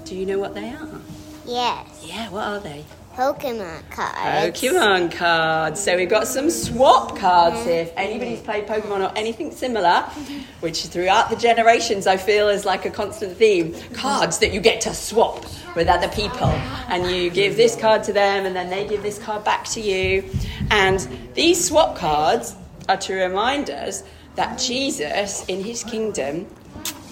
Do 0.04 0.14
you 0.14 0.24
know 0.24 0.38
what 0.38 0.54
they 0.54 0.70
are? 0.70 1.00
Yes. 1.44 2.04
Yeah, 2.06 2.30
what 2.30 2.46
are 2.46 2.60
they? 2.60 2.84
Pokemon 3.18 3.90
cards. 3.90 4.60
Pokemon 4.60 5.10
cards. 5.10 5.82
So 5.82 5.96
we've 5.96 6.08
got 6.08 6.28
some 6.28 6.50
swap 6.50 7.16
cards 7.16 7.64
here. 7.64 7.82
If 7.82 7.92
anybody's 7.96 8.40
played 8.40 8.68
Pokemon 8.68 9.10
or 9.10 9.12
anything 9.18 9.50
similar, 9.50 10.02
which 10.60 10.86
throughout 10.86 11.28
the 11.28 11.34
generations 11.34 12.06
I 12.06 12.16
feel 12.16 12.48
is 12.48 12.64
like 12.64 12.84
a 12.84 12.90
constant 12.90 13.36
theme, 13.36 13.74
cards 13.92 14.38
that 14.38 14.52
you 14.52 14.60
get 14.60 14.80
to 14.82 14.94
swap 14.94 15.44
with 15.74 15.88
other 15.88 16.06
people. 16.08 16.46
And 16.88 17.10
you 17.10 17.28
give 17.28 17.56
this 17.56 17.74
card 17.74 18.04
to 18.04 18.12
them 18.12 18.46
and 18.46 18.54
then 18.54 18.70
they 18.70 18.86
give 18.86 19.02
this 19.02 19.18
card 19.18 19.42
back 19.42 19.64
to 19.70 19.80
you. 19.80 20.30
And 20.70 21.00
these 21.34 21.66
swap 21.66 21.96
cards 21.96 22.54
are 22.88 22.98
to 22.98 23.14
remind 23.14 23.68
us 23.68 24.04
that 24.36 24.60
Jesus 24.60 25.44
in 25.46 25.64
his 25.64 25.82
kingdom, 25.82 26.46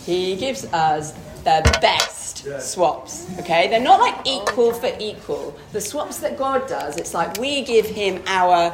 he 0.06 0.36
gives 0.36 0.64
us 0.66 1.12
the 1.44 1.78
best 1.82 2.46
swaps. 2.60 3.26
Okay? 3.40 3.68
They're 3.68 3.80
not 3.80 4.00
like 4.00 4.26
equal 4.26 4.72
for 4.72 4.90
equal. 4.98 5.56
The 5.72 5.80
swaps 5.80 6.18
that 6.18 6.38
God 6.38 6.68
does, 6.68 6.96
it's 6.96 7.12
like 7.12 7.38
we 7.38 7.62
give 7.62 7.86
him 7.86 8.22
our 8.26 8.72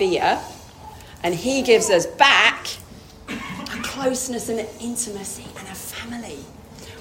fear, 0.00 0.40
and 1.22 1.34
He 1.34 1.62
gives 1.62 1.90
us 1.90 2.06
back 2.06 2.68
a 3.28 3.82
closeness 3.82 4.48
and 4.48 4.60
an 4.60 4.66
intimacy 4.80 5.46
and 5.58 5.68
a 5.68 5.74
family. 5.74 6.38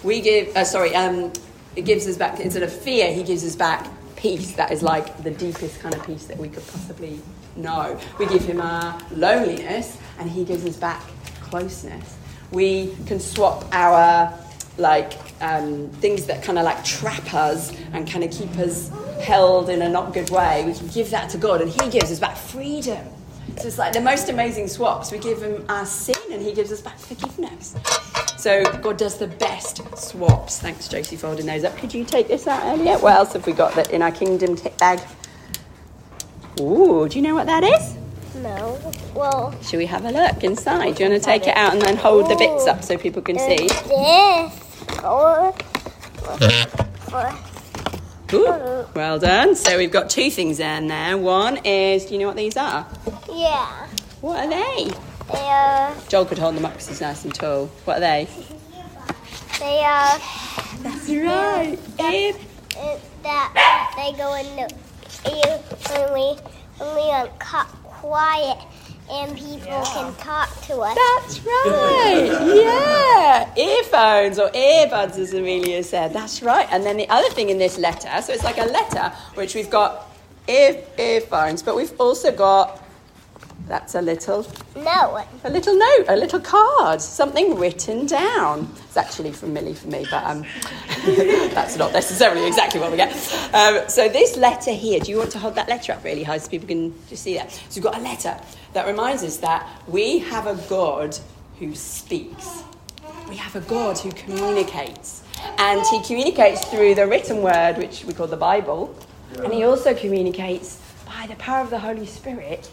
We 0.04 0.22
give, 0.22 0.56
uh, 0.56 0.66
sorry, 0.66 0.94
um, 0.96 1.32
it 1.76 1.86
gives 1.86 2.08
us 2.08 2.18
back, 2.18 2.40
instead 2.40 2.64
of 2.64 2.72
fear, 2.72 3.14
He 3.14 3.24
gives 3.24 3.46
us 3.46 3.56
back 3.56 3.88
peace 4.16 4.52
that 4.58 4.72
is 4.72 4.84
like 4.84 5.24
the 5.24 5.32
deepest 5.32 5.80
kind 5.80 5.96
of 5.96 6.06
peace 6.06 6.26
that 6.26 6.38
we 6.38 6.50
could 6.50 6.68
possibly 6.68 7.22
know. 7.56 7.98
We 8.18 8.26
give 8.28 8.44
Him 8.44 8.60
our 8.60 9.00
loneliness, 9.12 9.98
and 10.20 10.30
He 10.30 10.44
gives 10.44 10.66
us 10.66 10.76
back 10.76 11.02
closeness. 11.42 12.18
We 12.52 12.96
can 13.06 13.20
swap 13.20 13.66
our 13.72 14.34
like 14.78 15.14
um, 15.42 15.90
things 16.00 16.26
that 16.26 16.44
kind 16.44 16.58
of 16.58 16.66
like 16.66 16.84
trap 16.84 17.34
us 17.34 17.74
and 17.94 18.10
kind 18.10 18.24
of 18.24 18.32
keep 18.32 18.58
us 18.58 18.90
held 19.22 19.70
in 19.70 19.82
a 19.82 19.90
not 19.90 20.14
good 20.14 20.30
way. 20.30 20.64
We 20.66 20.74
can 20.74 20.88
give 20.88 21.10
that 21.12 21.30
to 21.32 21.38
God, 21.38 21.62
and 21.62 21.70
He 21.70 21.90
gives 21.90 22.12
us 22.12 22.20
back 22.20 22.38
freedom. 22.38 23.06
So 23.58 23.68
it's 23.68 23.78
like 23.78 23.94
the 23.94 24.02
most 24.02 24.30
amazing 24.30 24.68
swaps. 24.68 25.12
We 25.12 25.20
give 25.20 25.42
Him 25.42 25.66
our 25.70 25.86
sin, 25.86 26.16
and 26.32 26.42
He 26.42 26.54
gives 26.54 26.72
us 26.72 26.82
back 26.82 26.98
forgiveness. 26.98 27.76
So 28.38 28.64
God 28.82 28.98
does 28.98 29.18
the 29.18 29.28
best 29.28 29.82
swaps. 29.98 30.60
Thanks, 30.60 30.88
Josie, 30.88 31.18
for 31.18 31.28
holding 31.28 31.46
those 31.46 31.66
up. 31.66 31.76
Could 31.78 31.94
you 31.94 32.06
take 32.06 32.28
this 32.30 32.48
out, 32.48 32.64
Elliot? 32.64 33.02
What 33.02 33.16
else 33.16 33.34
have 33.34 33.46
we 33.46 33.54
got 33.54 33.76
that 33.76 33.92
in 33.92 34.02
our 34.02 34.12
kingdom 34.12 34.56
kit 34.56 34.78
bag? 34.78 35.02
Ooh, 36.60 37.08
do 37.08 37.18
you 37.18 37.22
know 37.22 37.36
what 37.36 37.48
that 37.48 37.64
is? 37.64 37.99
No. 38.42 38.94
Well, 39.16 39.54
Should 39.62 39.78
we 39.80 39.86
have 39.88 40.06
a 40.06 40.12
look 40.12 40.44
inside? 40.44 40.96
Do 40.96 41.04
you 41.04 41.10
want 41.10 41.22
to 41.22 41.26
take 41.26 41.48
it 41.48 41.56
out 41.58 41.74
and 41.74 41.82
then 41.82 41.98
hold 41.98 42.30
the 42.30 42.36
bits 42.36 42.68
up 42.68 42.84
so 42.84 42.98
people 42.98 43.22
can 43.22 43.38
see? 43.38 43.68
this. 43.68 45.04
Or, 45.04 45.54
Ooh, 48.32 48.86
well 48.96 49.18
done. 49.20 49.56
So 49.56 49.78
we've 49.78 49.92
got 49.92 50.10
two 50.10 50.30
things 50.30 50.60
in 50.60 50.88
there. 50.88 51.18
One 51.18 51.58
is, 51.66 52.06
do 52.06 52.14
you 52.14 52.20
know 52.20 52.28
what 52.28 52.38
these 52.38 52.56
are? 52.58 52.86
yeah. 53.34 53.88
What 54.22 54.46
are 54.46 54.50
they? 54.50 54.92
They 55.32 55.40
are. 55.40 55.96
Joel 56.10 56.26
could 56.26 56.38
hold 56.38 56.56
them 56.56 56.66
up 56.66 56.74
because 56.74 56.90
he's 56.90 57.02
nice 57.02 57.24
and 57.24 57.34
tall. 57.34 57.68
What 57.86 57.98
are 57.98 58.02
they? 58.02 58.28
They 59.60 59.80
are. 59.84 60.20
That's 60.82 61.10
right. 61.10 61.78
It, 62.00 62.36
that 63.24 63.94
they 63.98 64.18
go 64.18 64.34
in 64.36 64.56
the 64.56 64.74
ear 65.32 65.60
when 66.78 66.96
we 66.96 67.12
are 67.12 67.28
ca- 67.40 67.68
quiet 68.00 68.58
and 69.12 69.36
people 69.36 69.84
can 69.86 70.14
talk 70.16 70.62
to 70.62 70.80
us. 70.82 70.96
That's 70.96 71.40
right. 71.44 72.30
Yeah. 72.56 73.56
Earphones 73.56 74.38
or 74.38 74.50
earbuds, 74.50 75.18
as 75.18 75.34
Amelia 75.34 75.84
said. 75.84 76.14
That's 76.14 76.44
right. 76.44 76.68
And 76.72 76.86
then 76.86 76.98
the 76.98 77.10
other 77.10 77.30
thing 77.30 77.50
in 77.50 77.58
this 77.58 77.78
letter, 77.78 78.22
so 78.22 78.34
it's 78.34 78.44
like 78.44 78.58
a 78.58 78.66
letter 78.66 79.12
which 79.34 79.56
we've 79.56 79.70
got 79.70 80.12
ear, 80.48 80.84
earphones, 80.98 81.64
but 81.64 81.76
we've 81.76 82.00
also 82.00 82.32
got 82.32 82.84
that's 83.70 83.94
a 83.94 84.02
little 84.02 84.46
No. 84.76 85.24
a 85.44 85.50
little 85.50 85.78
note, 85.78 86.06
a 86.08 86.16
little 86.16 86.40
card, 86.40 87.00
something 87.02 87.56
written 87.56 88.08
down. 88.08 88.68
It's 88.88 88.98
actually 88.98 89.32
from 89.32 89.54
Millie 89.54 89.76
for 89.76 89.88
me, 89.88 90.08
but 90.10 90.24
um, 90.26 90.44
that's 91.06 91.78
not 91.78 91.94
necessarily 91.94 92.48
exactly 92.48 92.82
what 92.82 92.90
we 92.90 92.98
get. 92.98 93.12
Um, 93.54 93.88
so 93.88 94.10
this 94.10 94.36
letter 94.36 94.72
here, 94.72 95.00
do 95.00 95.12
you 95.12 95.18
want 95.20 95.32
to 95.32 95.40
hold 95.40 95.54
that 95.56 95.70
letter 95.70 95.94
up 95.94 96.04
really 96.04 96.24
high 96.24 96.40
so 96.40 96.50
people 96.50 96.68
can 96.68 96.94
just 97.08 97.22
see 97.24 97.36
that? 97.36 97.52
So 97.52 97.62
we've 97.76 97.84
got 97.84 97.98
a 97.98 98.02
letter 98.02 98.36
that 98.74 98.88
reminds 98.88 99.24
us 99.24 99.38
that 99.38 99.70
we 99.88 100.18
have 100.18 100.48
a 100.48 100.56
God 100.68 101.16
who 101.60 101.76
speaks. 101.76 102.64
We 103.30 103.36
have 103.36 103.56
a 103.56 103.62
God 103.62 104.00
who 104.00 104.12
communicates. 104.14 105.22
And 105.60 105.86
he 105.88 106.02
communicates 106.04 106.66
through 106.66 106.96
the 106.96 107.06
written 107.06 107.44
word, 107.44 107.78
which 107.78 108.04
we 108.04 108.14
call 108.14 108.28
the 108.28 108.36
Bible. 108.36 108.96
And 109.44 109.54
he 109.54 109.64
also 109.64 109.94
communicates 109.94 110.82
by 111.06 111.28
the 111.28 111.36
power 111.36 111.62
of 111.62 111.70
the 111.70 111.80
Holy 111.80 112.08
Spirit 112.08 112.70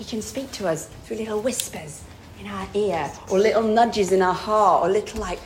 he 0.00 0.06
can 0.06 0.22
speak 0.22 0.50
to 0.52 0.66
us 0.66 0.86
through 1.04 1.18
little 1.18 1.42
whispers 1.42 2.02
in 2.40 2.46
our 2.46 2.66
ear, 2.72 3.12
or 3.30 3.38
little 3.38 3.62
nudges 3.62 4.12
in 4.12 4.22
our 4.22 4.32
heart, 4.32 4.82
or 4.82 4.90
little 4.90 5.20
like, 5.20 5.38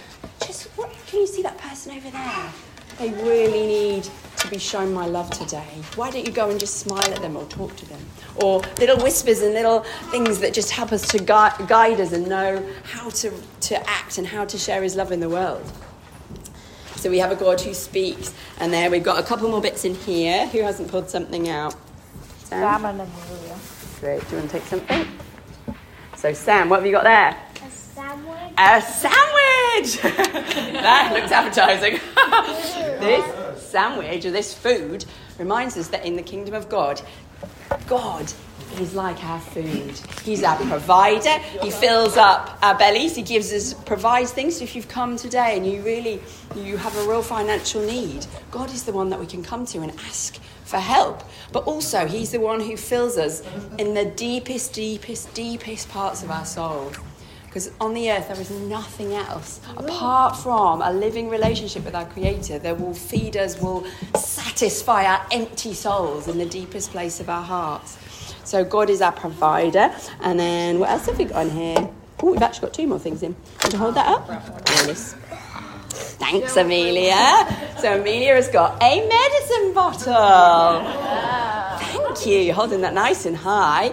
just 0.47 0.67
what? 0.79 0.95
Can 1.09 1.19
you 1.19 1.27
see 1.27 1.43
that 1.43 1.59
person 1.59 1.91
over 1.91 2.09
there? 2.09 2.53
They 2.99 3.11
really 3.25 3.67
need 3.67 4.09
to 4.37 4.49
be 4.49 4.59
shown 4.59 4.95
my 4.95 5.07
love 5.07 5.29
today. 5.31 5.67
Why 5.97 6.13
don't 6.13 6.25
you 6.25 6.33
go 6.33 6.51
and 6.51 6.61
just 6.61 6.77
smile 6.77 7.03
at 7.03 7.21
them 7.21 7.37
or 7.37 7.45
talk 7.47 7.75
to 7.75 7.87
them? 7.87 7.99
Or 8.37 8.63
little 8.79 8.97
whispers 8.99 9.43
and 9.43 9.55
little 9.55 9.81
things 10.13 10.39
that 10.39 10.55
just 10.55 10.71
help 10.71 10.93
us 10.93 11.09
to 11.09 11.19
guide, 11.19 11.67
guide 11.67 12.01
us 12.01 12.13
and 12.13 12.29
know 12.29 12.65
how 12.85 13.11
to, 13.11 13.33
to 13.63 13.91
act 13.91 14.19
and 14.19 14.27
how 14.27 14.45
to 14.45 14.57
share 14.57 14.85
His 14.85 14.95
love 14.95 15.11
in 15.11 15.19
the 15.19 15.29
world. 15.29 15.65
So 16.95 17.11
we 17.11 17.19
have 17.19 17.33
a 17.33 17.37
God 17.37 17.61
who 17.61 17.75
speaks, 17.75 18.33
and 18.61 18.73
there 18.73 18.89
we've 18.89 19.03
got 19.03 19.19
a 19.19 19.27
couple 19.27 19.51
more 19.51 19.61
bits 19.61 19.85
in 19.85 19.97
here. 19.97 20.47
Who 20.47 20.61
hasn't 20.61 20.93
pulled 20.93 21.11
something 21.11 21.49
out? 21.49 21.75
Sam? 22.45 22.85
and 22.85 23.01
Amelia. 23.01 23.54
Great. 24.05 24.21
Do 24.29 24.33
you 24.33 24.37
want 24.37 24.51
to 24.51 24.59
take 24.59 24.69
something? 24.69 25.07
So, 26.15 26.35
Sam, 26.35 26.69
what 26.69 26.81
have 26.81 26.85
you 26.85 26.93
got 26.93 27.05
there? 27.05 27.35
A 27.67 27.71
sandwich. 27.71 28.53
A 28.59 28.83
sandwich! 28.83 30.03
that 30.83 31.11
looks 31.15 31.33
appetizing. 31.33 31.99
this 33.01 33.71
sandwich 33.71 34.27
or 34.27 34.31
this 34.31 34.53
food 34.53 35.07
reminds 35.39 35.79
us 35.79 35.89
that 35.89 36.05
in 36.05 36.17
the 36.17 36.23
kingdom 36.23 36.53
of 36.53 36.69
God, 36.69 37.01
God 37.87 38.31
is 38.81 38.95
like 38.95 39.23
our 39.25 39.41
food. 39.41 40.01
He's 40.25 40.43
our 40.43 40.57
provider. 40.57 41.39
He 41.63 41.71
fills 41.71 42.17
up 42.17 42.59
our 42.63 42.77
bellies. 42.77 43.17
He 43.17 43.23
gives 43.23 43.53
us, 43.53 43.75
provides 43.75 44.33
things. 44.33 44.59
So 44.59 44.65
if 44.65 44.75
you've 44.75 44.89
come 44.89 45.17
today 45.17 45.57
and 45.57 45.67
you 45.67 45.83
really, 45.83 46.21
you 46.57 46.77
have 46.77 46.97
a 46.97 47.09
real 47.09 47.23
financial 47.23 47.85
need, 47.85 48.27
God 48.51 48.71
is 48.71 48.85
the 48.85 48.93
one 48.93 49.11
that 49.11 49.21
we 49.21 49.27
can 49.27 49.43
come 49.43 49.67
to 49.67 49.79
and 49.79 49.93
ask 50.07 50.39
for 50.65 50.79
help. 50.79 51.23
But 51.53 51.65
also, 51.65 52.07
He's 52.07 52.31
the 52.31 52.41
one 52.41 52.61
who 52.61 52.77
fills 52.77 53.17
us 53.19 53.43
in 53.79 53.95
the 53.95 54.05
deepest, 54.05 54.73
deepest, 54.73 55.33
deepest 55.35 55.89
parts 55.89 56.23
of 56.23 56.31
our 56.31 56.45
soul. 56.45 56.93
Because 57.55 57.71
on 57.81 57.95
the 57.95 58.11
earth, 58.11 58.27
there 58.27 58.41
is 58.41 58.51
nothing 58.51 59.15
else 59.15 59.61
apart 59.77 60.37
from 60.37 60.83
a 60.83 60.93
living 60.93 61.29
relationship 61.29 61.85
with 61.85 61.95
our 61.95 62.07
Creator 62.07 62.59
that 62.59 62.81
will 62.81 62.95
feed 62.95 63.37
us, 63.37 63.61
will 63.61 63.87
satisfy 64.17 65.05
our 65.05 65.25
empty 65.31 65.73
souls 65.73 66.27
in 66.27 66.37
the 66.37 66.47
deepest 66.47 66.91
place 66.91 67.21
of 67.21 67.29
our 67.29 67.45
hearts. 67.45 67.97
So, 68.45 68.65
God 68.65 68.91
is 68.91 69.01
our 69.01 69.13
provider. 69.13 69.95
And 70.21 70.39
then, 70.39 70.79
what 70.79 70.91
else 70.91 71.07
have 71.07 71.19
we 71.19 71.25
got 71.25 71.37
on 71.37 71.51
here? 71.51 71.91
Oh, 72.23 72.33
we've 72.33 72.43
actually 72.43 72.69
got 72.69 72.75
two 72.75 72.87
more 72.87 72.99
things 72.99 73.23
in. 73.23 73.35
Want 73.35 73.71
to 73.73 73.79
hold 73.79 73.95
that 73.97 74.07
up? 74.07 74.27
Thanks, 75.91 76.57
Amelia. 76.57 77.47
So, 77.79 78.01
Amelia 78.01 78.35
has 78.35 78.49
got 78.49 78.83
a 78.83 79.07
medicine 79.07 79.75
bottle. 79.75 80.85
Thank 81.79 82.27
you. 82.27 82.39
You're 82.39 82.55
holding 82.55 82.81
that 82.83 82.95
nice 82.95 83.27
and 83.27 83.37
high. 83.37 83.91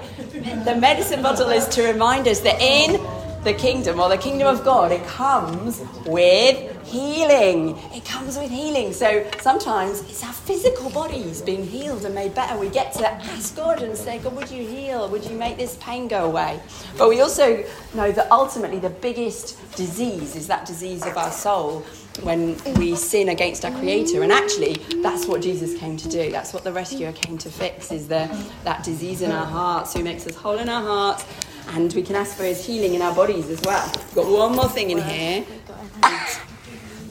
The 0.66 0.76
medicine 0.76 1.22
bottle 1.22 1.50
is 1.50 1.68
to 1.70 1.84
remind 1.92 2.28
us 2.28 2.40
that 2.42 2.62
in 2.62 3.02
the 3.44 3.54
kingdom 3.54 4.00
or 4.00 4.08
the 4.10 4.18
kingdom 4.18 4.48
of 4.48 4.64
God, 4.64 4.92
it 4.92 5.06
comes 5.08 5.82
with 6.06 6.71
healing. 6.92 7.78
It 7.94 8.06
comes 8.06 8.38
with 8.38 8.52
healing. 8.52 8.94
So 8.94 9.30
sometimes 9.40 10.02
it's 10.02 10.24
our 10.24 10.34
physical 10.34 10.90
bodies 10.90 11.42
being 11.42 11.66
healed 11.66 12.06
and 12.06 12.14
made 12.14 12.36
better. 12.36 12.58
We 12.58 12.70
get 12.70 12.94
to 12.94 13.10
ask 13.10 13.56
God 13.56 13.82
and 13.82 13.98
say, 13.98 14.20
God, 14.20 14.36
would 14.36 14.52
you 14.52 14.68
heal? 14.68 15.10
Would 15.10 15.26
you 15.26 15.38
make 15.38 15.58
this 15.58 15.78
pain 15.80 16.08
go 16.08 16.26
away? 16.26 16.60
But 16.98 17.10
we 17.10 17.22
also 17.22 17.64
know 17.94 18.12
that 18.12 18.32
ultimately 18.32 18.80
the 18.80 18.90
biggest 18.90 19.58
disease 19.76 20.36
is 20.36 20.48
that 20.48 20.66
disease 20.66 21.06
of 21.06 21.18
our 21.18 21.32
soul 21.32 21.86
when 22.24 22.58
we 22.76 22.96
sin 22.96 23.30
against 23.30 23.64
our 23.64 23.72
creator 23.80 24.22
and 24.22 24.32
actually 24.34 24.74
that's 25.02 25.26
what 25.26 25.42
jesus 25.42 25.78
came 25.80 25.96
to 25.96 26.10
do 26.10 26.30
that's 26.30 26.54
what 26.54 26.64
the 26.64 26.72
rescuer 26.72 27.12
came 27.14 27.38
to 27.38 27.50
fix 27.50 27.92
is 27.92 28.08
the, 28.08 28.30
that 28.66 28.84
disease 28.84 29.22
in 29.22 29.32
our 29.32 29.46
hearts 29.46 29.94
who 29.94 30.04
makes 30.04 30.28
us 30.28 30.36
whole 30.36 30.58
in 30.60 30.68
our 30.68 30.82
hearts 30.82 31.26
and 31.70 31.94
we 31.94 32.02
can 32.02 32.16
ask 32.16 32.36
for 32.36 32.44
his 32.44 32.66
healing 32.66 32.96
in 32.96 33.02
our 33.02 33.16
bodies 33.16 33.50
as 33.50 33.62
well 33.62 33.90
we've 33.96 34.16
got 34.16 34.28
one 34.28 34.54
more 34.54 34.68
thing 34.68 34.92
in 34.92 35.02
here 35.02 35.46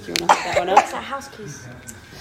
do 0.05 0.13
you 0.13 0.15
want 0.19 0.19
to 0.19 0.27
hold 0.27 0.30
that 0.45 0.59
one 0.59 0.69
up 0.71 0.91
That 0.91 1.05
house 1.05 1.29
keys. 1.29 1.67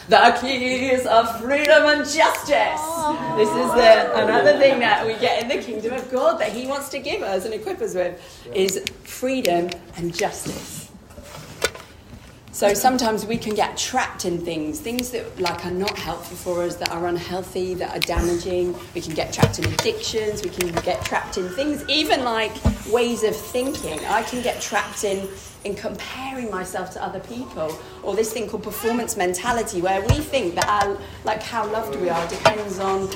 the 0.10 0.38
keys 0.42 1.06
of 1.06 1.42
freedom 1.42 1.84
and 1.86 2.00
justice. 2.08 2.82
Oh. 2.82 3.36
This 3.38 3.50
is 3.50 3.72
the, 3.74 4.24
another 4.24 4.58
thing 4.58 4.80
that 4.80 5.06
we 5.06 5.14
get 5.16 5.42
in 5.44 5.50
the 5.50 5.64
kingdom 5.64 5.94
of 5.94 6.10
God 6.12 6.40
that 6.40 6.52
He 6.52 6.68
wants 6.68 6.90
to 6.90 7.00
give 7.00 7.22
us 7.22 7.46
and 7.46 7.54
equip 7.54 7.82
us 7.82 7.96
with 7.96 8.20
is 8.54 8.84
freedom 9.04 9.70
and 9.98 10.14
justice. 10.16 10.79
So 12.60 12.74
sometimes 12.74 13.26
we 13.26 13.38
can 13.38 13.56
get 13.56 13.78
trapped 13.78 14.26
in 14.26 14.38
things, 14.38 14.82
things 14.82 15.12
that 15.12 15.40
like 15.40 15.66
are 15.66 15.72
not 15.72 15.98
helpful 15.98 16.36
for 16.36 16.62
us, 16.64 16.76
that 16.76 16.92
are 16.92 17.08
unhealthy, 17.08 17.74
that 17.76 17.96
are 17.96 18.02
damaging. 18.02 18.76
We 18.94 19.00
can 19.00 19.14
get 19.14 19.32
trapped 19.32 19.60
in 19.60 19.66
addictions. 19.74 20.44
We 20.44 20.50
can 20.50 20.74
get 20.84 21.06
trapped 21.06 21.38
in 21.38 21.48
things, 21.48 21.88
even 21.88 22.26
like 22.26 22.52
ways 22.92 23.24
of 23.24 23.34
thinking. 23.34 23.98
I 24.08 24.24
can 24.24 24.44
get 24.44 24.60
trapped 24.60 25.06
in 25.06 25.30
in 25.64 25.74
comparing 25.74 26.52
myself 26.52 26.92
to 26.92 27.02
other 27.02 27.22
people, 27.22 27.80
or 28.04 28.14
this 28.14 28.34
thing 28.34 28.50
called 28.50 28.64
performance 28.64 29.16
mentality, 29.16 29.80
where 29.80 30.02
we 30.02 30.16
think 30.16 30.56
that 30.56 30.68
our 30.68 30.98
like 31.24 31.42
how 31.42 31.66
loved 31.66 31.96
we 32.02 32.10
are 32.10 32.28
depends 32.28 32.78
on 32.78 33.08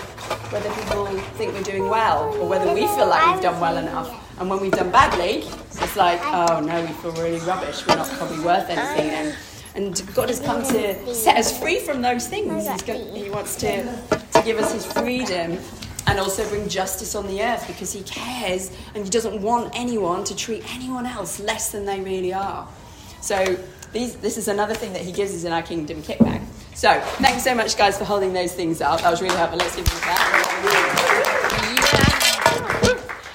whether 0.52 0.70
people 0.76 1.06
think 1.36 1.52
we're 1.52 1.64
doing 1.64 1.90
well 1.90 2.34
or 2.36 2.48
whether 2.48 2.74
we 2.74 2.88
feel 2.96 3.08
like 3.08 3.34
we've 3.34 3.44
done 3.44 3.60
well 3.60 3.76
enough. 3.76 4.10
And 4.40 4.50
when 4.50 4.62
we've 4.62 4.72
done 4.72 4.90
badly, 4.90 5.44
it's 5.82 5.96
like, 5.96 6.20
oh 6.24 6.60
no, 6.60 6.82
we 6.82 6.88
feel 6.94 7.12
really 7.14 7.40
rubbish. 7.40 7.86
We're 7.88 7.96
not 7.96 8.10
probably 8.12 8.40
worth 8.44 8.70
anything 8.70 9.08
then. 9.08 9.36
And 9.76 10.16
God 10.16 10.30
has 10.30 10.40
come 10.40 10.62
to 10.64 11.16
set 11.16 11.38
us 11.38 11.58
free 11.58 11.80
from 11.80 12.02
those 12.02 12.28
things. 12.28 12.66
Got, 12.84 12.98
he 12.98 13.30
wants 13.30 13.56
to, 13.58 13.84
to 13.84 14.42
give 14.44 14.60
us 14.60 14.72
His 14.72 14.86
freedom 14.86 15.58
and 16.08 16.20
also 16.20 16.48
bring 16.50 16.68
justice 16.70 17.16
on 17.16 17.28
the 17.28 17.42
earth 17.42 17.66
because 17.68 17.94
he 17.94 18.04
cares 18.04 18.72
and 18.94 19.04
he 19.04 19.10
doesn't 19.10 19.42
want 19.42 19.72
anyone 19.74 20.24
to 20.26 20.36
treat 20.36 20.64
anyone 20.76 21.06
else 21.06 21.40
less 21.40 21.72
than 21.72 21.86
they 21.86 22.02
really 22.02 22.34
are. 22.34 22.68
So 23.22 23.58
these, 23.94 24.16
this 24.18 24.38
is 24.38 24.48
another 24.48 24.74
thing 24.74 24.94
that 24.94 25.02
he 25.02 25.12
gives 25.12 25.34
us 25.34 25.44
in 25.44 25.54
our 25.54 25.62
kingdom 25.62 26.02
kit 26.02 26.20
bag. 26.20 26.42
So 26.76 27.00
thanks 27.20 27.44
so 27.44 27.56
much, 27.56 27.78
guys, 27.78 27.98
for 27.98 28.04
holding 28.04 28.34
those 28.34 28.54
things 28.54 28.82
up. 28.82 29.02
That 29.02 29.12
was 29.12 29.22
really 29.22 29.38
helpful. 29.38 29.60
Let's 29.60 29.76
give 29.76 29.86
them 29.86 30.00
that. 30.02 31.14
Yeah. 31.16 31.23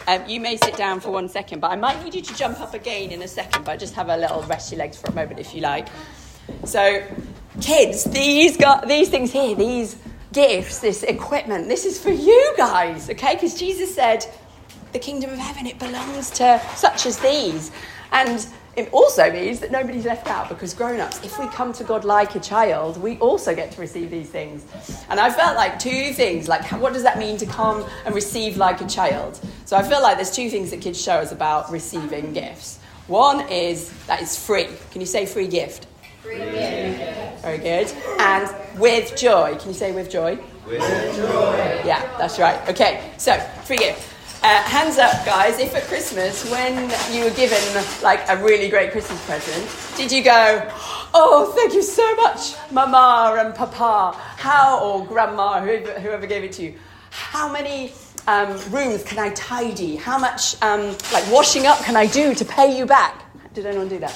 Um, 0.08 0.26
you 0.26 0.40
may 0.40 0.56
sit 0.56 0.74
down 0.74 1.00
for 1.00 1.10
one 1.10 1.28
second, 1.28 1.60
but 1.60 1.70
I 1.70 1.76
might 1.76 2.02
need 2.02 2.14
you 2.14 2.22
to 2.22 2.34
jump 2.34 2.62
up 2.62 2.72
again 2.72 3.10
in 3.10 3.20
a 3.20 3.28
second. 3.28 3.66
But 3.66 3.78
just 3.78 3.94
have 3.94 4.08
a 4.08 4.16
little 4.16 4.42
rest 4.44 4.72
your 4.72 4.78
legs 4.78 4.96
for 4.96 5.08
a 5.08 5.14
moment 5.14 5.38
if 5.38 5.54
you 5.54 5.60
like. 5.60 5.86
So, 6.64 7.06
kids, 7.60 8.04
these 8.04 8.56
got 8.56 8.88
these 8.88 9.10
things 9.10 9.30
here, 9.30 9.54
these 9.54 9.96
gifts, 10.32 10.78
this 10.78 11.02
equipment, 11.02 11.68
this 11.68 11.84
is 11.84 12.00
for 12.00 12.10
you 12.10 12.54
guys, 12.56 13.10
okay? 13.10 13.34
Because 13.34 13.54
Jesus 13.58 13.94
said, 13.94 14.24
the 14.94 14.98
kingdom 14.98 15.30
of 15.30 15.38
heaven 15.38 15.66
it 15.66 15.78
belongs 15.78 16.30
to 16.30 16.58
such 16.74 17.04
as 17.04 17.18
these, 17.18 17.70
and 18.10 18.46
it 18.78 18.92
also 18.92 19.30
means 19.32 19.58
that 19.58 19.73
nobody's 19.73 20.04
left 20.04 20.28
out 20.28 20.49
because 20.49 20.73
grown 20.73 21.00
ups, 21.00 21.20
if 21.25 21.37
we 21.37 21.49
come 21.49 21.73
to 21.73 21.82
God 21.82 22.04
like 22.04 22.37
a 22.37 22.40
child, 22.40 22.97
we 23.02 23.18
also 23.18 23.52
get 23.52 23.73
to 23.73 23.80
receive 23.80 24.08
these 24.08 24.30
things. 24.30 24.64
And 25.11 25.18
I 25.18 25.30
felt 25.30 25.56
like 25.56 25.80
two 25.80 26.12
things 26.12 26.47
like, 26.47 26.64
what 26.80 26.92
does 26.92 27.02
that 27.02 27.18
mean 27.18 27.37
to 27.38 27.47
come 27.47 27.85
and 28.06 28.14
receive 28.14 28.56
like 28.56 28.80
a 28.80 28.87
child? 28.87 29.40
So 29.64 29.76
I 29.76 29.82
feel 29.82 30.00
like 30.00 30.16
there's 30.16 30.30
two 30.30 30.49
things 30.49 30.70
that 30.70 30.80
kids 30.80 31.02
show 31.02 31.14
us 31.14 31.32
about 31.32 31.73
receiving 31.73 32.32
gifts. 32.32 32.78
One 33.08 33.49
is 33.49 33.90
that 34.06 34.23
it's 34.23 34.38
free. 34.38 34.68
Can 34.92 35.00
you 35.00 35.06
say 35.06 35.26
free 35.26 35.49
gift? 35.49 35.87
Free 36.23 36.38
gift. 36.38 37.42
Very 37.42 37.58
good. 37.58 37.92
And 38.20 38.49
with 38.78 39.16
joy. 39.16 39.56
Can 39.56 39.68
you 39.68 39.75
say 39.75 39.90
with 39.90 40.08
joy? 40.08 40.38
With 40.66 40.80
joy. 41.16 41.82
Yeah, 41.85 42.00
that's 42.16 42.38
right. 42.38 42.68
Okay, 42.68 43.11
so 43.18 43.37
free 43.64 43.78
gift. 43.78 44.14
Uh, 44.40 44.62
hands 44.62 44.99
up, 44.99 45.26
guys, 45.26 45.59
if 45.59 45.75
at 45.75 45.83
Christmas, 45.85 46.49
when 46.49 46.75
you 47.12 47.25
were 47.25 47.30
given 47.37 47.59
like 48.02 48.21
a 48.28 48.37
really 48.37 48.68
great 48.68 48.92
Christmas 48.92 49.23
present, 49.26 49.97
did 49.97 50.12
you 50.12 50.23
go, 50.23 50.71
Oh, 51.12 51.52
thank 51.57 51.75
you 51.75 51.83
so 51.83 52.14
much, 52.14 52.54
Mama 52.71 53.37
and 53.40 53.52
Papa, 53.52 54.16
how, 54.37 54.78
or 54.78 55.04
Grandma, 55.04 55.61
whoever, 55.61 55.99
whoever 55.99 56.26
gave 56.26 56.45
it 56.45 56.52
to 56.52 56.62
you, 56.62 56.75
how 57.11 57.50
many 57.50 57.92
um, 58.28 58.50
rooms 58.71 59.02
can 59.02 59.18
I 59.18 59.30
tidy? 59.30 59.97
How 59.97 60.18
much 60.18 60.61
um, 60.62 60.97
like 61.12 61.28
washing 61.33 61.66
up 61.66 61.80
can 61.80 61.97
I 61.97 62.07
do 62.07 62.33
to 62.35 62.45
pay 62.45 62.78
you 62.78 62.87
back? 62.87 63.25
Did 63.54 63.66
anyone 63.66 63.88
do 63.88 63.99
that? 63.99 64.14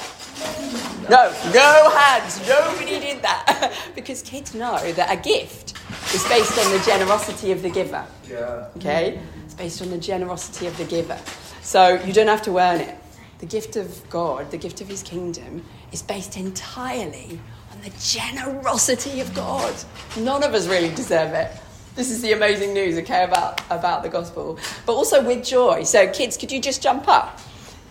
No, 1.10 1.34
no 1.52 1.90
hands. 1.90 2.46
Nobody 2.48 3.00
did 3.00 3.22
that. 3.22 3.72
because 3.96 4.22
kids 4.22 4.54
know 4.54 4.78
that 4.92 5.10
a 5.10 5.20
gift 5.20 5.76
is 6.14 6.22
based 6.28 6.56
on 6.58 6.70
the 6.70 6.82
generosity 6.84 7.50
of 7.50 7.62
the 7.62 7.70
giver. 7.70 8.06
Yeah. 8.30 8.68
Okay? 8.76 9.20
It's 9.52 9.60
based 9.60 9.82
on 9.82 9.90
the 9.90 9.98
generosity 9.98 10.66
of 10.66 10.74
the 10.78 10.84
giver. 10.84 11.18
So 11.60 12.02
you 12.04 12.14
don't 12.14 12.28
have 12.28 12.40
to 12.44 12.56
earn 12.56 12.80
it. 12.80 12.96
The 13.40 13.44
gift 13.44 13.76
of 13.76 14.02
God, 14.08 14.50
the 14.50 14.56
gift 14.56 14.80
of 14.80 14.88
His 14.88 15.02
kingdom, 15.02 15.62
is 15.92 16.00
based 16.00 16.38
entirely 16.38 17.38
on 17.70 17.82
the 17.82 17.92
generosity 18.00 19.20
of 19.20 19.34
God. 19.34 19.74
None 20.16 20.42
of 20.42 20.54
us 20.54 20.66
really 20.68 20.88
deserve 20.94 21.34
it. 21.34 21.52
This 21.96 22.10
is 22.10 22.22
the 22.22 22.32
amazing 22.32 22.72
news, 22.72 22.96
okay, 23.00 23.24
about, 23.24 23.60
about 23.68 24.02
the 24.02 24.08
gospel. 24.08 24.58
But 24.86 24.94
also 24.94 25.22
with 25.22 25.44
joy. 25.44 25.82
So, 25.82 26.10
kids, 26.10 26.38
could 26.38 26.50
you 26.50 26.58
just 26.58 26.82
jump 26.82 27.06
up 27.06 27.38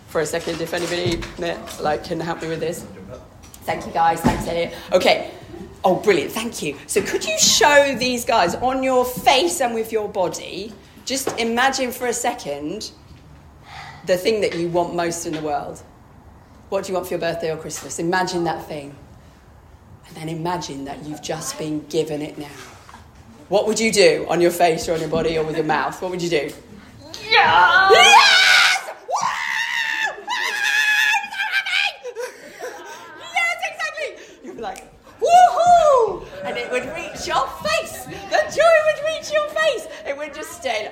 for 0.08 0.20
a 0.20 0.26
second 0.26 0.60
if 0.60 0.74
anybody 0.74 1.22
like 1.80 2.02
can 2.02 2.18
help 2.18 2.42
me 2.42 2.48
with 2.48 2.58
this? 2.58 2.84
Thank 3.62 3.86
you, 3.86 3.92
guys. 3.92 4.20
Thanks, 4.20 4.48
Elliot. 4.48 4.74
Okay. 4.90 5.30
Oh, 5.84 5.94
brilliant. 5.94 6.32
Thank 6.32 6.60
you. 6.60 6.76
So, 6.88 7.00
could 7.02 7.24
you 7.24 7.38
show 7.38 7.94
these 7.96 8.24
guys 8.24 8.56
on 8.56 8.82
your 8.82 9.04
face 9.04 9.60
and 9.60 9.74
with 9.74 9.92
your 9.92 10.08
body 10.08 10.72
just 11.04 11.28
imagine 11.38 11.92
for 11.92 12.06
a 12.06 12.12
second 12.12 12.90
the 14.06 14.16
thing 14.16 14.40
that 14.40 14.56
you 14.56 14.68
want 14.68 14.94
most 14.94 15.26
in 15.26 15.32
the 15.32 15.42
world. 15.42 15.82
What 16.68 16.84
do 16.84 16.88
you 16.88 16.94
want 16.94 17.06
for 17.06 17.14
your 17.14 17.20
birthday 17.20 17.52
or 17.52 17.56
Christmas? 17.56 17.98
Imagine 17.98 18.44
that 18.44 18.66
thing. 18.66 18.94
And 20.08 20.16
then 20.16 20.28
imagine 20.28 20.84
that 20.86 21.04
you've 21.04 21.22
just 21.22 21.58
been 21.58 21.86
given 21.86 22.22
it 22.22 22.38
now. 22.38 22.48
What 23.48 23.66
would 23.66 23.78
you 23.78 23.92
do 23.92 24.26
on 24.28 24.40
your 24.40 24.50
face 24.50 24.88
or 24.88 24.94
on 24.94 25.00
your 25.00 25.08
body 25.08 25.36
or 25.36 25.44
with 25.44 25.56
your 25.56 25.64
mouth? 25.66 26.00
What 26.00 26.10
would 26.10 26.22
you 26.22 26.30
do? 26.30 26.50
Yeah. 27.30 27.88
Yes! 27.90 28.90
yes, 33.34 33.58
exactly! 33.70 34.24
You'd 34.44 34.56
be 34.56 34.62
like, 34.62 34.84
woohoo! 35.20 36.26
And 36.44 36.56
it 36.56 36.70
would 36.70 36.84
reach 36.96 37.26
your 37.26 37.46
face. 37.62 38.04
The 38.04 38.42
joy 38.54 38.76
would 38.86 39.04
reach 39.06 39.30
your 39.32 39.48
face. 39.50 39.86
It 40.06 40.16
would 40.16 40.34
just 40.34 40.52
stay 40.52 40.86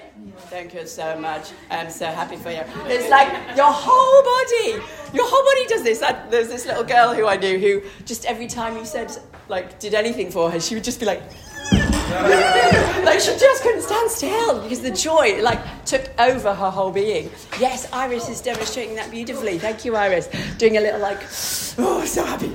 Thank 0.50 0.74
you 0.74 0.84
so 0.84 1.16
much. 1.16 1.52
I'm 1.70 1.88
so 1.90 2.06
happy 2.06 2.34
for 2.34 2.50
you. 2.50 2.62
It's 2.86 3.08
like 3.08 3.56
your 3.56 3.70
whole 3.70 4.22
body. 4.24 4.84
Your 5.14 5.24
whole 5.28 5.44
body 5.44 5.66
does 5.68 5.84
this. 5.84 6.02
I, 6.02 6.26
there's 6.28 6.48
this 6.48 6.66
little 6.66 6.82
girl 6.82 7.14
who 7.14 7.28
I 7.28 7.36
knew 7.36 7.56
who 7.56 7.82
just 8.04 8.24
every 8.24 8.48
time 8.48 8.76
you 8.76 8.84
said, 8.84 9.16
like, 9.48 9.78
did 9.78 9.94
anything 9.94 10.28
for 10.28 10.50
her, 10.50 10.58
she 10.58 10.74
would 10.74 10.82
just 10.82 10.98
be 10.98 11.06
like, 11.06 11.22
like 11.70 13.20
she 13.20 13.30
just 13.38 13.62
couldn't 13.62 13.82
stand 13.82 14.10
still 14.10 14.60
because 14.62 14.80
the 14.80 14.90
joy 14.90 15.40
like 15.40 15.84
took 15.84 16.10
over 16.18 16.52
her 16.52 16.68
whole 16.68 16.90
being. 16.90 17.30
Yes, 17.60 17.88
Iris 17.92 18.28
is 18.28 18.40
demonstrating 18.40 18.96
that 18.96 19.08
beautifully. 19.12 19.56
Thank 19.56 19.84
you, 19.84 19.94
Iris. 19.94 20.28
Doing 20.58 20.78
a 20.78 20.80
little 20.80 20.98
like, 20.98 21.22
oh, 21.78 22.04
so 22.04 22.24
happy. 22.24 22.52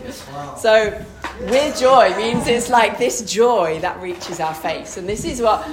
So, 0.58 1.02
with 1.50 1.80
joy 1.80 2.14
means 2.18 2.46
it's 2.48 2.70
like 2.70 2.98
this 2.98 3.22
joy 3.22 3.80
that 3.80 3.98
reaches 4.02 4.42
our 4.42 4.54
face, 4.54 4.98
and 4.98 5.08
this 5.08 5.24
is 5.24 5.42
what 5.42 5.66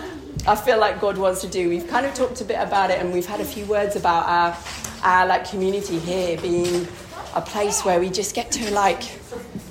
I 0.46 0.56
feel 0.56 0.78
like 0.78 1.00
God 1.00 1.18
wants 1.18 1.40
to 1.42 1.48
do. 1.48 1.68
We've 1.68 1.86
kind 1.86 2.04
of 2.04 2.14
talked 2.14 2.40
a 2.40 2.44
bit 2.44 2.58
about 2.58 2.90
it, 2.90 3.00
and 3.00 3.12
we've 3.12 3.26
had 3.26 3.40
a 3.40 3.44
few 3.44 3.64
words 3.66 3.96
about 3.96 4.26
our 4.26 4.56
our 5.04 5.26
like 5.26 5.48
community 5.48 5.98
here 5.98 6.40
being 6.40 6.86
a 7.34 7.40
place 7.40 7.84
where 7.84 7.98
we 7.98 8.08
just 8.08 8.34
get 8.34 8.50
to 8.52 8.72
like 8.72 9.02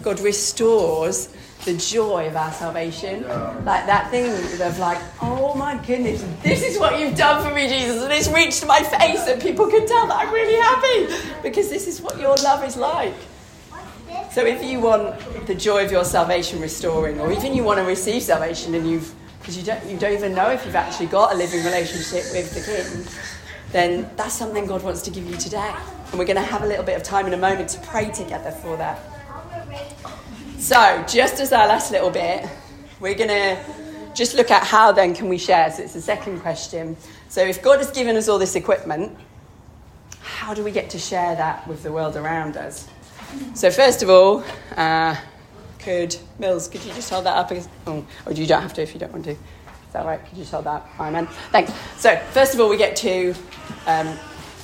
God 0.01 0.19
restores 0.19 1.33
the 1.65 1.75
joy 1.75 2.27
of 2.27 2.35
our 2.35 2.51
salvation. 2.51 3.21
Like 3.65 3.85
that 3.85 4.09
thing 4.09 4.31
of 4.61 4.79
like, 4.79 4.97
oh 5.21 5.53
my 5.55 5.77
goodness, 5.85 6.25
this 6.41 6.63
is 6.63 6.79
what 6.79 6.99
you've 6.99 7.15
done 7.15 7.43
for 7.47 7.53
me, 7.53 7.67
Jesus, 7.67 8.01
and 8.01 8.11
it's 8.11 8.29
reached 8.29 8.65
my 8.65 8.81
face, 8.81 9.27
and 9.27 9.41
people 9.41 9.67
can 9.67 9.85
tell 9.87 10.07
that 10.07 10.25
I'm 10.25 10.33
really 10.33 10.59
happy 10.59 11.41
because 11.43 11.69
this 11.69 11.87
is 11.87 12.01
what 12.01 12.19
your 12.19 12.35
love 12.37 12.63
is 12.63 12.77
like. 12.77 13.13
So 14.31 14.45
if 14.45 14.63
you 14.63 14.79
want 14.79 15.47
the 15.47 15.55
joy 15.55 15.85
of 15.85 15.91
your 15.91 16.05
salvation 16.05 16.61
restoring, 16.61 17.19
or 17.19 17.31
even 17.31 17.53
you 17.53 17.63
want 17.63 17.79
to 17.79 17.85
receive 17.85 18.23
salvation 18.23 18.73
and 18.73 18.89
you've 18.89 19.13
because 19.41 19.57
you 19.57 19.63
don't 19.63 19.83
you 19.85 19.97
don't 19.97 20.13
even 20.13 20.33
know 20.33 20.49
if 20.51 20.65
you've 20.65 20.75
actually 20.75 21.07
got 21.07 21.33
a 21.33 21.35
living 21.35 21.63
relationship 21.65 22.31
with 22.31 22.53
the 22.53 22.61
King, 22.61 23.05
then 23.71 24.09
that's 24.15 24.33
something 24.33 24.65
God 24.65 24.83
wants 24.83 25.01
to 25.03 25.11
give 25.11 25.25
you 25.25 25.35
today. 25.37 25.73
And 26.09 26.19
we're 26.19 26.25
going 26.25 26.35
to 26.35 26.41
have 26.41 26.61
a 26.61 26.67
little 26.67 26.83
bit 26.83 26.97
of 26.97 27.03
time 27.03 27.25
in 27.25 27.33
a 27.33 27.37
moment 27.37 27.69
to 27.69 27.79
pray 27.81 28.11
together 28.11 28.51
for 28.51 28.77
that. 28.77 28.99
So, 30.57 31.03
just 31.07 31.39
as 31.39 31.51
our 31.53 31.67
last 31.67 31.91
little 31.91 32.11
bit, 32.11 32.47
we're 32.99 33.15
going 33.15 33.29
to 33.29 33.57
just 34.13 34.35
look 34.35 34.51
at 34.51 34.63
how 34.63 34.91
then 34.91 35.15
can 35.15 35.29
we 35.29 35.37
share. 35.37 35.71
So, 35.71 35.83
it's 35.83 35.93
the 35.93 36.01
second 36.01 36.41
question. 36.41 36.97
So, 37.29 37.41
if 37.41 37.61
God 37.63 37.79
has 37.79 37.89
given 37.91 38.15
us 38.15 38.27
all 38.27 38.37
this 38.37 38.55
equipment, 38.55 39.17
how 40.21 40.53
do 40.53 40.63
we 40.63 40.71
get 40.71 40.89
to 40.91 40.99
share 40.99 41.35
that 41.35 41.67
with 41.67 41.81
the 41.81 41.91
world 41.91 42.15
around 42.15 42.57
us? 42.57 42.87
So, 43.53 43.71
first 43.71 44.03
of 44.03 44.09
all, 44.09 44.43
uh, 44.75 45.15
could 45.81 46.15
Mills, 46.39 46.67
could 46.67 46.83
you 46.83 46.93
just 46.93 47.09
hold 47.09 47.25
that 47.25 47.35
up? 47.35 47.51
Oh, 47.87 48.05
or 48.25 48.33
you 48.33 48.47
don't 48.47 48.61
have 48.61 48.73
to 48.75 48.81
if 48.81 48.93
you 48.93 48.99
don't 48.99 49.11
want 49.11 49.25
to. 49.25 49.31
Is 49.31 49.93
that 49.93 50.05
right? 50.05 50.23
Could 50.25 50.37
you 50.37 50.43
just 50.43 50.53
hold 50.53 50.65
that? 50.65 50.87
Fine, 50.97 51.13
man. 51.13 51.27
Thanks. 51.51 51.73
So, 51.97 52.15
first 52.31 52.53
of 52.53 52.59
all, 52.59 52.69
we 52.69 52.77
get 52.77 52.95
to 52.97 53.35
um, 53.87 54.17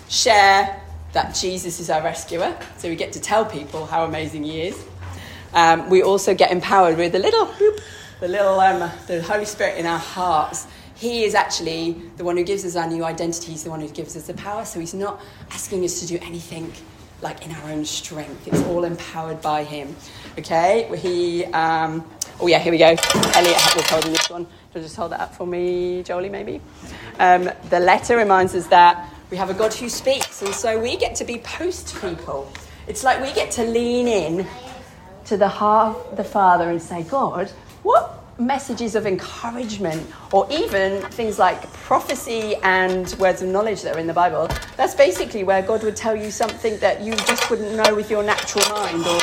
share 0.09 0.81
that 1.13 1.35
Jesus 1.35 1.79
is 1.79 1.89
our 1.89 2.01
rescuer. 2.01 2.57
So, 2.77 2.87
we 2.87 2.95
get 2.95 3.11
to 3.13 3.19
tell 3.19 3.45
people 3.45 3.85
how 3.85 4.05
amazing 4.05 4.43
He 4.43 4.61
is. 4.61 4.85
Um, 5.53 5.89
we 5.89 6.01
also 6.01 6.33
get 6.33 6.51
empowered 6.51 6.97
with 6.97 7.11
the 7.11 7.19
little, 7.19 7.45
boop, 7.45 7.79
the 8.19 8.27
little, 8.27 8.59
um, 8.59 8.89
the 9.07 9.21
Holy 9.21 9.45
Spirit 9.45 9.77
in 9.77 9.85
our 9.85 9.99
hearts. 9.99 10.67
He 10.95 11.25
is 11.25 11.35
actually 11.35 11.93
the 12.17 12.23
one 12.23 12.37
who 12.37 12.43
gives 12.43 12.65
us 12.65 12.75
our 12.75 12.87
new 12.87 13.03
identity. 13.03 13.51
He's 13.51 13.63
the 13.63 13.69
one 13.69 13.81
who 13.81 13.89
gives 13.89 14.15
us 14.15 14.27
the 14.27 14.33
power. 14.33 14.65
So 14.65 14.79
he's 14.79 14.93
not 14.93 15.21
asking 15.51 15.83
us 15.83 15.99
to 15.99 16.07
do 16.07 16.17
anything 16.21 16.71
like 17.21 17.45
in 17.45 17.51
our 17.51 17.69
own 17.69 17.85
strength. 17.85 18.47
It's 18.47 18.61
all 18.63 18.83
empowered 18.83 19.41
by 19.41 19.63
him. 19.63 19.95
Okay. 20.37 20.89
He. 20.97 21.45
Um, 21.45 22.09
oh 22.39 22.47
yeah. 22.47 22.59
Here 22.59 22.71
we 22.71 22.77
go. 22.77 22.95
Elliot 22.95 23.75
was 23.75 23.89
holding 23.89 24.11
this 24.13 24.29
one. 24.29 24.47
You'll 24.73 24.83
just 24.83 24.95
hold 24.95 25.11
that 25.11 25.19
up 25.19 25.33
for 25.33 25.47
me, 25.47 26.03
Jolie, 26.03 26.29
maybe. 26.29 26.61
Um, 27.19 27.49
the 27.69 27.79
letter 27.79 28.15
reminds 28.15 28.53
us 28.53 28.67
that 28.67 29.11
we 29.31 29.37
have 29.37 29.49
a 29.49 29.53
God 29.53 29.73
who 29.73 29.89
speaks, 29.89 30.41
and 30.41 30.53
so 30.53 30.79
we 30.79 30.97
get 30.97 31.15
to 31.15 31.25
be 31.25 31.39
post 31.39 31.99
people. 31.99 32.51
It's 32.87 33.03
like 33.03 33.21
we 33.21 33.33
get 33.33 33.51
to 33.51 33.63
lean 33.63 34.07
in 34.07 34.47
to 35.25 35.35
the 35.35 35.47
heart 35.47 35.97
of 36.11 36.17
the 36.17 36.23
Father 36.23 36.69
and 36.69 36.81
say, 36.81 37.03
God, 37.03 37.49
what 37.83 38.16
messages 38.39 38.95
of 38.95 39.05
encouragement, 39.05 40.05
or 40.31 40.47
even 40.51 41.01
things 41.11 41.39
like 41.39 41.71
prophecy 41.73 42.55
and 42.63 43.15
words 43.19 43.41
of 43.41 43.49
knowledge 43.49 43.81
that 43.81 43.95
are 43.95 43.99
in 43.99 44.07
the 44.07 44.13
Bible, 44.13 44.47
that's 44.75 44.93
basically 44.93 45.43
where 45.43 45.61
God 45.61 45.83
would 45.83 45.95
tell 45.95 46.15
you 46.15 46.31
something 46.31 46.77
that 46.79 47.01
you 47.01 47.15
just 47.15 47.49
wouldn't 47.49 47.75
know 47.75 47.95
with 47.95 48.11
your 48.11 48.23
natural 48.23 48.67
mind, 48.69 49.05
or 49.05 49.19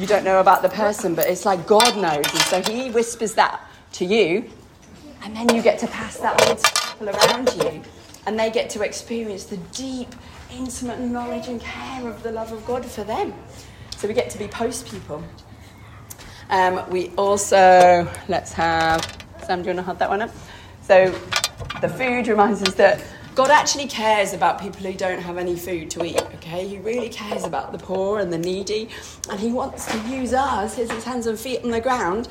you 0.00 0.06
don't 0.06 0.24
know 0.24 0.40
about 0.40 0.62
the 0.62 0.68
person, 0.68 1.14
but 1.14 1.26
it's 1.28 1.44
like 1.44 1.66
God 1.66 1.96
knows. 1.96 2.24
And 2.32 2.42
so 2.42 2.62
He 2.62 2.90
whispers 2.90 3.34
that 3.34 3.60
to 3.92 4.04
you, 4.04 4.50
and 5.22 5.34
then 5.36 5.54
you 5.54 5.62
get 5.62 5.78
to 5.80 5.86
pass 5.86 6.18
that 6.18 6.40
on 6.48 6.56
to 6.56 6.90
people 6.92 7.10
around 7.10 7.54
you, 7.54 7.82
and 8.26 8.38
they 8.38 8.50
get 8.50 8.70
to 8.70 8.82
experience 8.82 9.44
the 9.44 9.56
deep, 9.72 10.14
intimate 10.50 11.00
knowledge 11.00 11.48
and 11.48 11.60
care 11.60 12.08
of 12.08 12.22
the 12.22 12.32
love 12.32 12.52
of 12.52 12.64
God 12.64 12.84
for 12.84 13.04
them. 13.04 13.34
So 13.96 14.08
we 14.08 14.14
get 14.14 14.30
to 14.30 14.38
be 14.38 14.48
post 14.48 14.86
people. 14.86 15.22
Um, 16.50 16.88
we 16.90 17.10
also, 17.16 18.08
let's 18.28 18.52
have, 18.52 19.02
Sam, 19.44 19.62
do 19.62 19.70
you 19.70 19.74
want 19.74 19.78
to 19.78 19.82
hold 19.82 19.98
that 19.98 20.08
one 20.08 20.22
up? 20.22 20.30
So 20.82 21.10
the 21.80 21.88
food 21.88 22.28
reminds 22.28 22.62
us 22.62 22.74
that 22.74 23.02
God 23.34 23.50
actually 23.50 23.86
cares 23.86 24.32
about 24.32 24.60
people 24.60 24.80
who 24.80 24.94
don't 24.94 25.20
have 25.20 25.36
any 25.36 25.56
food 25.56 25.90
to 25.90 26.04
eat, 26.04 26.22
okay? 26.36 26.66
He 26.66 26.78
really 26.78 27.08
cares 27.08 27.44
about 27.44 27.72
the 27.72 27.78
poor 27.78 28.20
and 28.20 28.32
the 28.32 28.38
needy, 28.38 28.88
and 29.28 29.38
He 29.38 29.52
wants 29.52 29.84
to 29.92 29.98
use 30.08 30.32
us, 30.32 30.76
his, 30.76 30.90
his 30.90 31.04
hands 31.04 31.26
and 31.26 31.38
feet 31.38 31.62
on 31.62 31.70
the 31.70 31.80
ground, 31.80 32.28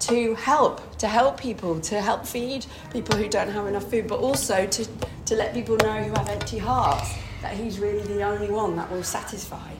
to 0.00 0.34
help, 0.34 0.96
to 0.96 1.06
help 1.06 1.38
people, 1.38 1.78
to 1.80 2.00
help 2.00 2.26
feed 2.26 2.66
people 2.90 3.16
who 3.16 3.28
don't 3.28 3.50
have 3.50 3.66
enough 3.66 3.88
food, 3.90 4.08
but 4.08 4.18
also 4.18 4.66
to, 4.66 4.88
to 5.26 5.36
let 5.36 5.54
people 5.54 5.76
know 5.76 6.02
who 6.02 6.12
have 6.14 6.28
empty 6.28 6.58
hearts 6.58 7.14
that 7.42 7.52
He's 7.52 7.78
really 7.78 8.02
the 8.02 8.22
only 8.22 8.50
one 8.50 8.74
that 8.76 8.90
will 8.90 9.04
satisfy. 9.04 9.70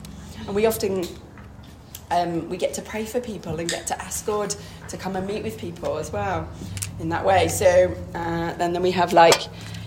And 0.46 0.54
we 0.54 0.66
often 0.66 1.04
um, 2.10 2.48
we 2.48 2.56
get 2.56 2.74
to 2.74 2.82
pray 2.82 3.04
for 3.04 3.20
people 3.20 3.58
and 3.58 3.68
get 3.68 3.86
to 3.88 4.02
ask 4.02 4.26
God 4.26 4.54
to 4.88 4.96
come 4.96 5.16
and 5.16 5.26
meet 5.26 5.42
with 5.42 5.58
people 5.58 5.98
as 5.98 6.12
well 6.12 6.48
in 6.98 7.08
that 7.08 7.24
way. 7.24 7.48
So 7.48 7.94
uh, 8.14 8.54
then, 8.54 8.72
then 8.72 8.82
we 8.82 8.90
have 8.92 9.12
like 9.12 9.42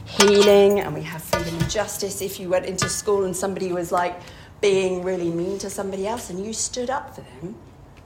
healing 0.06 0.80
and 0.80 0.94
we 0.94 1.02
have 1.02 1.22
freedom 1.24 1.58
and 1.60 1.70
justice. 1.70 2.22
If 2.22 2.40
you 2.40 2.50
went 2.50 2.66
into 2.66 2.90
school 2.90 3.26
and 3.26 3.36
somebody 3.36 3.72
was 3.72 3.92
like 3.92 4.20
being 4.62 5.04
really 5.04 5.30
mean 5.30 5.58
to 5.60 5.70
somebody 5.70 6.08
else 6.08 6.30
and 6.30 6.46
you 6.46 6.54
stood 6.54 6.90
up 6.90 7.16
for 7.16 7.22
them, 7.22 7.56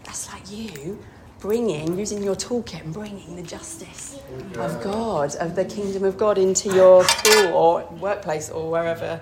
that's 0.04 0.32
like 0.32 0.50
you 0.52 1.00
bringing, 1.40 1.98
using 2.00 2.24
your 2.24 2.36
toolkit 2.36 2.82
and 2.82 2.94
bringing 2.94 3.36
the 3.36 3.44
justice 3.44 4.20
of 4.56 4.82
God, 4.82 5.36
of 5.36 5.56
the 5.56 5.66
kingdom 5.66 6.04
of 6.04 6.18
God 6.18 6.38
into 6.38 6.74
your 6.74 7.04
school 7.04 7.54
or 7.54 7.86
workplace 8.00 8.50
or 8.50 8.72
wherever, 8.72 9.22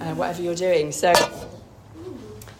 uh, 0.00 0.14
whatever 0.14 0.42
you're 0.42 0.54
doing. 0.54 0.92
So 0.92 1.12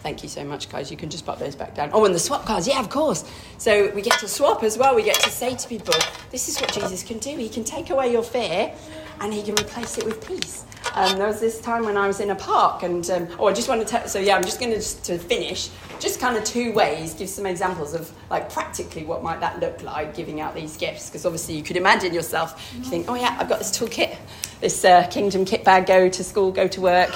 Thank 0.03 0.21
you 0.21 0.27
so 0.27 0.43
much, 0.43 0.69
guys. 0.69 0.91
You 0.91 0.97
can 0.97 1.09
just 1.09 1.25
pop 1.25 1.39
those 1.39 1.55
back 1.55 1.75
down. 1.75 1.89
Oh, 1.93 2.03
and 2.03 2.13
the 2.13 2.19
swap 2.19 2.45
cards. 2.45 2.67
Yeah, 2.67 2.81
of 2.81 2.89
course. 2.89 3.23
So 3.57 3.89
we 3.91 4.01
get 4.01 4.19
to 4.19 4.27
swap 4.27 4.61
as 4.61 4.77
well. 4.77 4.95
We 4.95 5.03
get 5.03 5.15
to 5.21 5.29
say 5.29 5.55
to 5.55 5.67
people, 5.67 5.93
this 6.29 6.49
is 6.49 6.59
what 6.59 6.73
Jesus 6.73 7.03
can 7.03 7.19
do. 7.19 7.37
He 7.37 7.47
can 7.47 7.63
take 7.63 7.89
away 7.89 8.11
your 8.11 8.21
fear 8.23 8.73
and 9.21 9.33
he 9.33 9.41
can 9.41 9.53
replace 9.55 9.97
it 9.97 10.03
with 10.03 10.27
peace. 10.27 10.65
Um, 10.95 11.17
there 11.17 11.27
was 11.27 11.39
this 11.39 11.61
time 11.61 11.85
when 11.85 11.95
I 11.95 12.07
was 12.07 12.19
in 12.19 12.29
a 12.31 12.35
park, 12.35 12.83
and 12.83 13.09
um, 13.09 13.27
oh, 13.39 13.47
I 13.47 13.53
just 13.53 13.69
want 13.69 13.79
to 13.81 13.87
tell. 13.87 14.05
So 14.07 14.19
yeah, 14.19 14.35
I'm 14.35 14.43
just 14.43 14.59
going 14.59 14.73
to 14.73 15.03
to 15.03 15.17
finish. 15.17 15.69
Just 15.99 16.19
kind 16.19 16.35
of 16.35 16.43
two 16.43 16.73
ways. 16.73 17.13
Give 17.13 17.29
some 17.29 17.45
examples 17.45 17.93
of 17.93 18.11
like 18.29 18.51
practically 18.51 19.05
what 19.05 19.23
might 19.23 19.39
that 19.39 19.61
look 19.61 19.81
like 19.83 20.13
giving 20.13 20.41
out 20.41 20.53
these 20.53 20.75
gifts. 20.75 21.09
Because 21.09 21.25
obviously 21.25 21.55
you 21.55 21.63
could 21.63 21.77
imagine 21.77 22.13
yourself. 22.13 22.61
You 22.77 22.83
think, 22.83 23.05
oh 23.09 23.15
yeah, 23.15 23.37
I've 23.39 23.47
got 23.47 23.59
this 23.59 23.71
toolkit, 23.71 24.17
this 24.59 24.83
uh, 24.83 25.07
Kingdom 25.07 25.45
kit 25.45 25.63
bag. 25.63 25.85
Go 25.85 26.09
to 26.09 26.23
school, 26.23 26.51
go 26.51 26.67
to 26.67 26.81
work, 26.81 27.15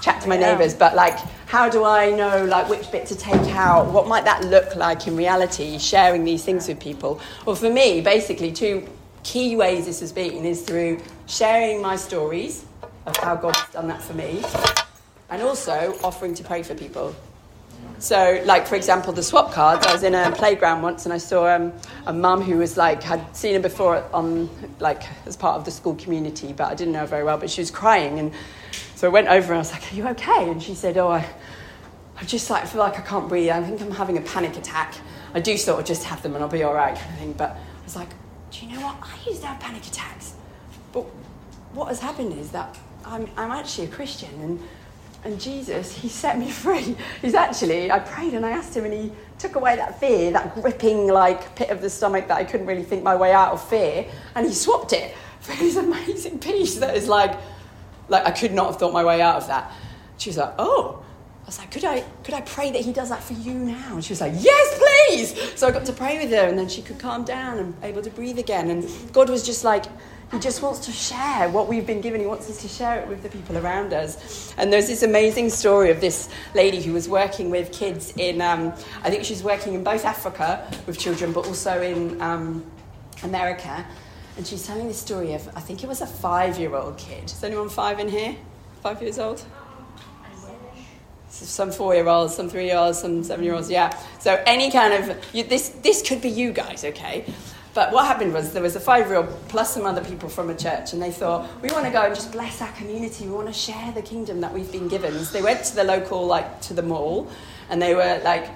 chat 0.00 0.22
to 0.22 0.28
my 0.28 0.38
Yeah. 0.38 0.52
neighbours. 0.52 0.74
But 0.74 0.94
like, 0.94 1.18
how 1.50 1.68
do 1.68 1.82
I 1.84 2.12
know 2.12 2.44
like 2.44 2.68
which 2.68 2.92
bit 2.92 3.06
to 3.06 3.16
take 3.16 3.56
out? 3.56 3.90
What 3.90 4.06
might 4.06 4.24
that 4.24 4.44
look 4.44 4.76
like 4.76 5.08
in 5.08 5.16
reality? 5.16 5.78
Sharing 5.80 6.22
these 6.22 6.44
things 6.44 6.68
with 6.68 6.78
people. 6.78 7.20
Well, 7.44 7.56
for 7.56 7.68
me, 7.68 8.00
basically, 8.00 8.52
two 8.52 8.88
key 9.24 9.56
ways 9.56 9.84
this 9.84 9.98
has 9.98 10.12
been 10.12 10.44
is 10.44 10.62
through 10.62 11.00
sharing 11.26 11.82
my 11.82 11.96
stories 11.96 12.66
of 13.04 13.16
how 13.16 13.34
God's 13.34 13.68
done 13.72 13.88
that 13.88 14.00
for 14.00 14.14
me, 14.14 14.44
and 15.28 15.42
also 15.42 15.98
offering 16.04 16.34
to 16.34 16.44
pray 16.44 16.62
for 16.62 16.76
people. 16.76 17.16
So, 17.98 18.40
like 18.44 18.68
for 18.68 18.76
example, 18.76 19.12
the 19.12 19.24
swap 19.24 19.52
cards. 19.52 19.84
I 19.84 19.92
was 19.92 20.04
in 20.04 20.14
a 20.14 20.30
playground 20.30 20.82
once, 20.82 21.04
and 21.04 21.12
I 21.12 21.18
saw 21.18 21.48
um, 21.48 21.72
a 22.06 22.12
mum 22.12 22.42
who 22.42 22.58
was 22.58 22.76
like 22.76 23.02
had 23.02 23.36
seen 23.36 23.54
her 23.54 23.60
before 23.60 24.04
on 24.12 24.48
like 24.78 25.02
as 25.26 25.36
part 25.36 25.56
of 25.56 25.64
the 25.64 25.72
school 25.72 25.96
community, 25.96 26.52
but 26.52 26.70
I 26.70 26.76
didn't 26.76 26.92
know 26.92 27.00
her 27.00 27.06
very 27.06 27.24
well. 27.24 27.38
But 27.38 27.50
she 27.50 27.60
was 27.60 27.72
crying, 27.72 28.20
and 28.20 28.32
so 29.00 29.06
I 29.06 29.10
went 29.10 29.28
over 29.28 29.54
and 29.54 29.54
I 29.54 29.58
was 29.60 29.72
like, 29.72 29.90
"Are 29.90 29.96
you 29.96 30.06
okay?" 30.08 30.50
And 30.50 30.62
she 30.62 30.74
said, 30.74 30.98
"Oh, 30.98 31.08
I, 31.08 31.26
I 32.18 32.24
just 32.24 32.50
like 32.50 32.66
feel 32.66 32.80
like 32.80 32.98
I 32.98 33.00
can't 33.00 33.30
breathe. 33.30 33.48
I 33.48 33.62
think 33.62 33.80
I'm 33.80 33.90
having 33.90 34.18
a 34.18 34.20
panic 34.20 34.58
attack. 34.58 34.94
I 35.32 35.40
do 35.40 35.56
sort 35.56 35.80
of 35.80 35.86
just 35.86 36.04
have 36.04 36.22
them, 36.22 36.34
and 36.34 36.44
I'll 36.44 36.50
be 36.50 36.64
all 36.64 36.74
right." 36.74 36.94
Kind 36.94 37.12
of 37.14 37.18
thing. 37.18 37.32
But 37.32 37.52
I 37.52 37.84
was 37.84 37.96
like, 37.96 38.10
"Do 38.50 38.66
you 38.66 38.74
know 38.74 38.82
what? 38.82 38.96
I 39.02 39.16
used 39.26 39.40
to 39.40 39.46
have 39.46 39.58
panic 39.58 39.86
attacks, 39.86 40.34
but 40.92 41.06
what 41.72 41.88
has 41.88 41.98
happened 41.98 42.34
is 42.34 42.50
that 42.50 42.78
I'm, 43.06 43.26
I'm 43.38 43.50
actually 43.50 43.86
a 43.86 43.90
Christian 43.90 44.30
and, 44.42 44.60
and 45.24 45.40
Jesus, 45.40 45.96
he 45.96 46.08
set 46.08 46.38
me 46.38 46.50
free. 46.50 46.94
He's 47.22 47.34
actually, 47.34 47.90
I 47.90 48.00
prayed 48.00 48.34
and 48.34 48.44
I 48.44 48.50
asked 48.50 48.76
him 48.76 48.84
and 48.84 48.92
he 48.92 49.12
took 49.38 49.56
away 49.56 49.76
that 49.76 49.98
fear, 49.98 50.30
that 50.32 50.54
gripping 50.54 51.08
like 51.08 51.54
pit 51.56 51.70
of 51.70 51.80
the 51.80 51.88
stomach 51.88 52.28
that 52.28 52.36
I 52.36 52.44
couldn't 52.44 52.66
really 52.66 52.82
think 52.82 53.02
my 53.02 53.16
way 53.16 53.32
out 53.32 53.52
of 53.52 53.66
fear 53.66 54.06
and 54.34 54.46
he 54.46 54.52
swapped 54.52 54.92
it 54.92 55.14
for 55.40 55.52
his 55.64 55.76
amazing 55.76 56.38
peace 56.38 56.76
that 56.76 56.94
is 56.96 57.08
like, 57.08 57.38
like 58.10 58.26
I 58.26 58.30
could 58.32 58.52
not 58.52 58.66
have 58.66 58.78
thought 58.78 58.92
my 58.92 59.04
way 59.04 59.22
out 59.22 59.36
of 59.36 59.46
that. 59.46 59.72
She 60.18 60.28
was 60.28 60.36
like, 60.36 60.54
oh. 60.58 61.02
I 61.42 61.46
was 61.46 61.58
like, 61.58 61.70
could 61.70 61.84
I, 61.84 62.02
could 62.22 62.34
I 62.34 62.42
pray 62.42 62.70
that 62.70 62.82
he 62.82 62.92
does 62.92 63.08
that 63.08 63.22
for 63.24 63.32
you 63.32 63.54
now? 63.54 63.94
And 63.94 64.04
she 64.04 64.12
was 64.12 64.20
like, 64.20 64.34
yes, 64.36 64.78
please. 64.78 65.58
So 65.58 65.66
I 65.66 65.70
got 65.72 65.84
to 65.86 65.92
pray 65.92 66.18
with 66.18 66.30
her 66.30 66.46
and 66.46 66.56
then 66.56 66.68
she 66.68 66.82
could 66.82 66.98
calm 66.98 67.24
down 67.24 67.58
and 67.58 67.74
able 67.82 68.02
to 68.02 68.10
breathe 68.10 68.38
again. 68.38 68.70
And 68.70 69.12
God 69.12 69.28
was 69.30 69.44
just 69.44 69.64
like, 69.64 69.86
he 70.30 70.38
just 70.38 70.62
wants 70.62 70.78
to 70.86 70.92
share 70.92 71.48
what 71.48 71.66
we've 71.66 71.86
been 71.86 72.00
given. 72.00 72.20
He 72.20 72.26
wants 72.26 72.48
us 72.48 72.62
to 72.62 72.68
share 72.68 73.00
it 73.00 73.08
with 73.08 73.24
the 73.24 73.28
people 73.28 73.58
around 73.58 73.92
us. 73.92 74.54
And 74.58 74.72
there's 74.72 74.86
this 74.86 75.02
amazing 75.02 75.50
story 75.50 75.90
of 75.90 76.00
this 76.00 76.28
lady 76.54 76.80
who 76.80 76.92
was 76.92 77.08
working 77.08 77.50
with 77.50 77.72
kids 77.72 78.12
in, 78.16 78.40
um, 78.40 78.72
I 79.02 79.10
think 79.10 79.24
she's 79.24 79.42
working 79.42 79.74
in 79.74 79.82
both 79.82 80.04
Africa 80.04 80.70
with 80.86 80.98
children, 80.98 81.32
but 81.32 81.48
also 81.48 81.82
in 81.82 82.20
um, 82.22 82.64
America. 83.24 83.84
And 84.40 84.46
she's 84.46 84.66
telling 84.66 84.88
this 84.88 84.98
story 84.98 85.34
of, 85.34 85.46
I 85.54 85.60
think 85.60 85.84
it 85.84 85.86
was 85.86 86.00
a 86.00 86.06
five 86.06 86.58
year 86.58 86.74
old 86.74 86.96
kid. 86.96 87.24
Is 87.24 87.44
anyone 87.44 87.68
five 87.68 88.00
in 88.00 88.08
here? 88.08 88.34
Five 88.82 89.02
years 89.02 89.18
old? 89.18 89.44
some 91.28 91.70
four 91.70 91.94
year 91.94 92.08
olds, 92.08 92.36
some 92.36 92.48
three 92.48 92.64
year 92.64 92.78
olds, 92.78 93.00
some 93.00 93.22
seven 93.22 93.44
year 93.44 93.52
olds, 93.52 93.70
yeah. 93.70 93.94
So 94.18 94.42
any 94.46 94.70
kind 94.70 94.94
of, 94.94 95.34
you, 95.34 95.44
this, 95.44 95.68
this 95.82 96.00
could 96.00 96.22
be 96.22 96.30
you 96.30 96.52
guys, 96.52 96.86
okay? 96.86 97.26
But 97.74 97.92
what 97.92 98.06
happened 98.06 98.32
was 98.32 98.54
there 98.54 98.62
was 98.62 98.76
a 98.76 98.80
five 98.80 99.08
year 99.08 99.16
old 99.16 99.28
plus 99.48 99.74
some 99.74 99.84
other 99.84 100.02
people 100.02 100.30
from 100.30 100.48
a 100.48 100.56
church, 100.56 100.94
and 100.94 101.02
they 101.02 101.10
thought, 101.10 101.46
we 101.60 101.70
want 101.70 101.84
to 101.84 101.92
go 101.92 102.00
and 102.00 102.14
just 102.14 102.32
bless 102.32 102.62
our 102.62 102.72
community. 102.72 103.26
We 103.26 103.34
want 103.34 103.48
to 103.48 103.52
share 103.52 103.92
the 103.92 104.00
kingdom 104.00 104.40
that 104.40 104.54
we've 104.54 104.72
been 104.72 104.88
given. 104.88 105.12
So 105.22 105.34
they 105.34 105.42
went 105.42 105.64
to 105.64 105.76
the 105.76 105.84
local, 105.84 106.26
like, 106.26 106.62
to 106.62 106.72
the 106.72 106.82
mall, 106.82 107.30
and 107.68 107.82
they 107.82 107.94
were 107.94 108.22
like, 108.24 108.48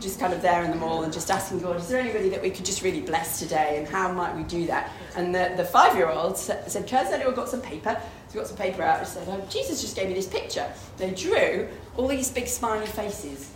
just 0.00 0.18
kind 0.18 0.32
of 0.32 0.42
there 0.42 0.64
in 0.64 0.70
the 0.70 0.76
mall 0.76 1.04
and 1.04 1.12
just 1.12 1.30
asking 1.30 1.60
God, 1.60 1.76
is 1.76 1.88
there 1.88 2.00
anybody 2.00 2.28
that 2.28 2.42
we 2.42 2.50
could 2.50 2.64
just 2.64 2.82
really 2.82 3.00
bless 3.00 3.38
today 3.38 3.78
and 3.78 3.86
how 3.86 4.10
might 4.12 4.34
we 4.34 4.42
do 4.42 4.66
that? 4.66 4.90
And 5.16 5.34
the, 5.34 5.52
the 5.56 5.64
five 5.64 5.96
year 5.96 6.08
old 6.08 6.36
said, 6.36 6.64
has 6.64 7.12
anyone 7.12 7.34
got 7.34 7.48
some 7.48 7.60
paper? 7.60 8.00
So 8.28 8.34
we 8.34 8.40
got 8.40 8.48
some 8.48 8.56
paper 8.56 8.82
out 8.82 8.98
and 8.98 9.06
said, 9.06 9.26
oh, 9.28 9.44
Jesus 9.48 9.80
just 9.80 9.96
gave 9.96 10.08
me 10.08 10.14
this 10.14 10.26
picture. 10.26 10.70
They 10.96 11.10
drew 11.12 11.68
all 11.96 12.08
these 12.08 12.30
big 12.30 12.48
smiley 12.48 12.86
faces, 12.86 13.50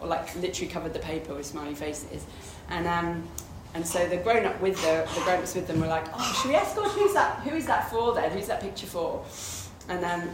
or 0.00 0.06
like 0.06 0.34
literally 0.36 0.70
covered 0.70 0.92
the 0.92 1.00
paper 1.00 1.34
with 1.34 1.46
smiley 1.46 1.74
faces. 1.74 2.24
And, 2.68 2.86
um, 2.86 3.28
and 3.74 3.86
so 3.86 4.06
the 4.08 4.18
grown 4.18 4.46
up 4.46 4.60
with 4.60 4.76
the, 4.82 5.08
the 5.14 5.20
grown 5.22 5.40
ups 5.40 5.54
with 5.54 5.66
them 5.66 5.80
were 5.80 5.88
like, 5.88 6.04
oh, 6.14 6.38
should 6.40 6.50
we 6.50 6.54
ask 6.54 6.76
God 6.76 6.90
who's 6.90 7.14
that, 7.14 7.40
who 7.40 7.56
is 7.56 7.66
that 7.66 7.90
for 7.90 8.14
then? 8.14 8.30
Who's 8.30 8.46
that 8.46 8.60
picture 8.60 8.86
for? 8.86 9.24
And 9.88 10.04
um, 10.04 10.28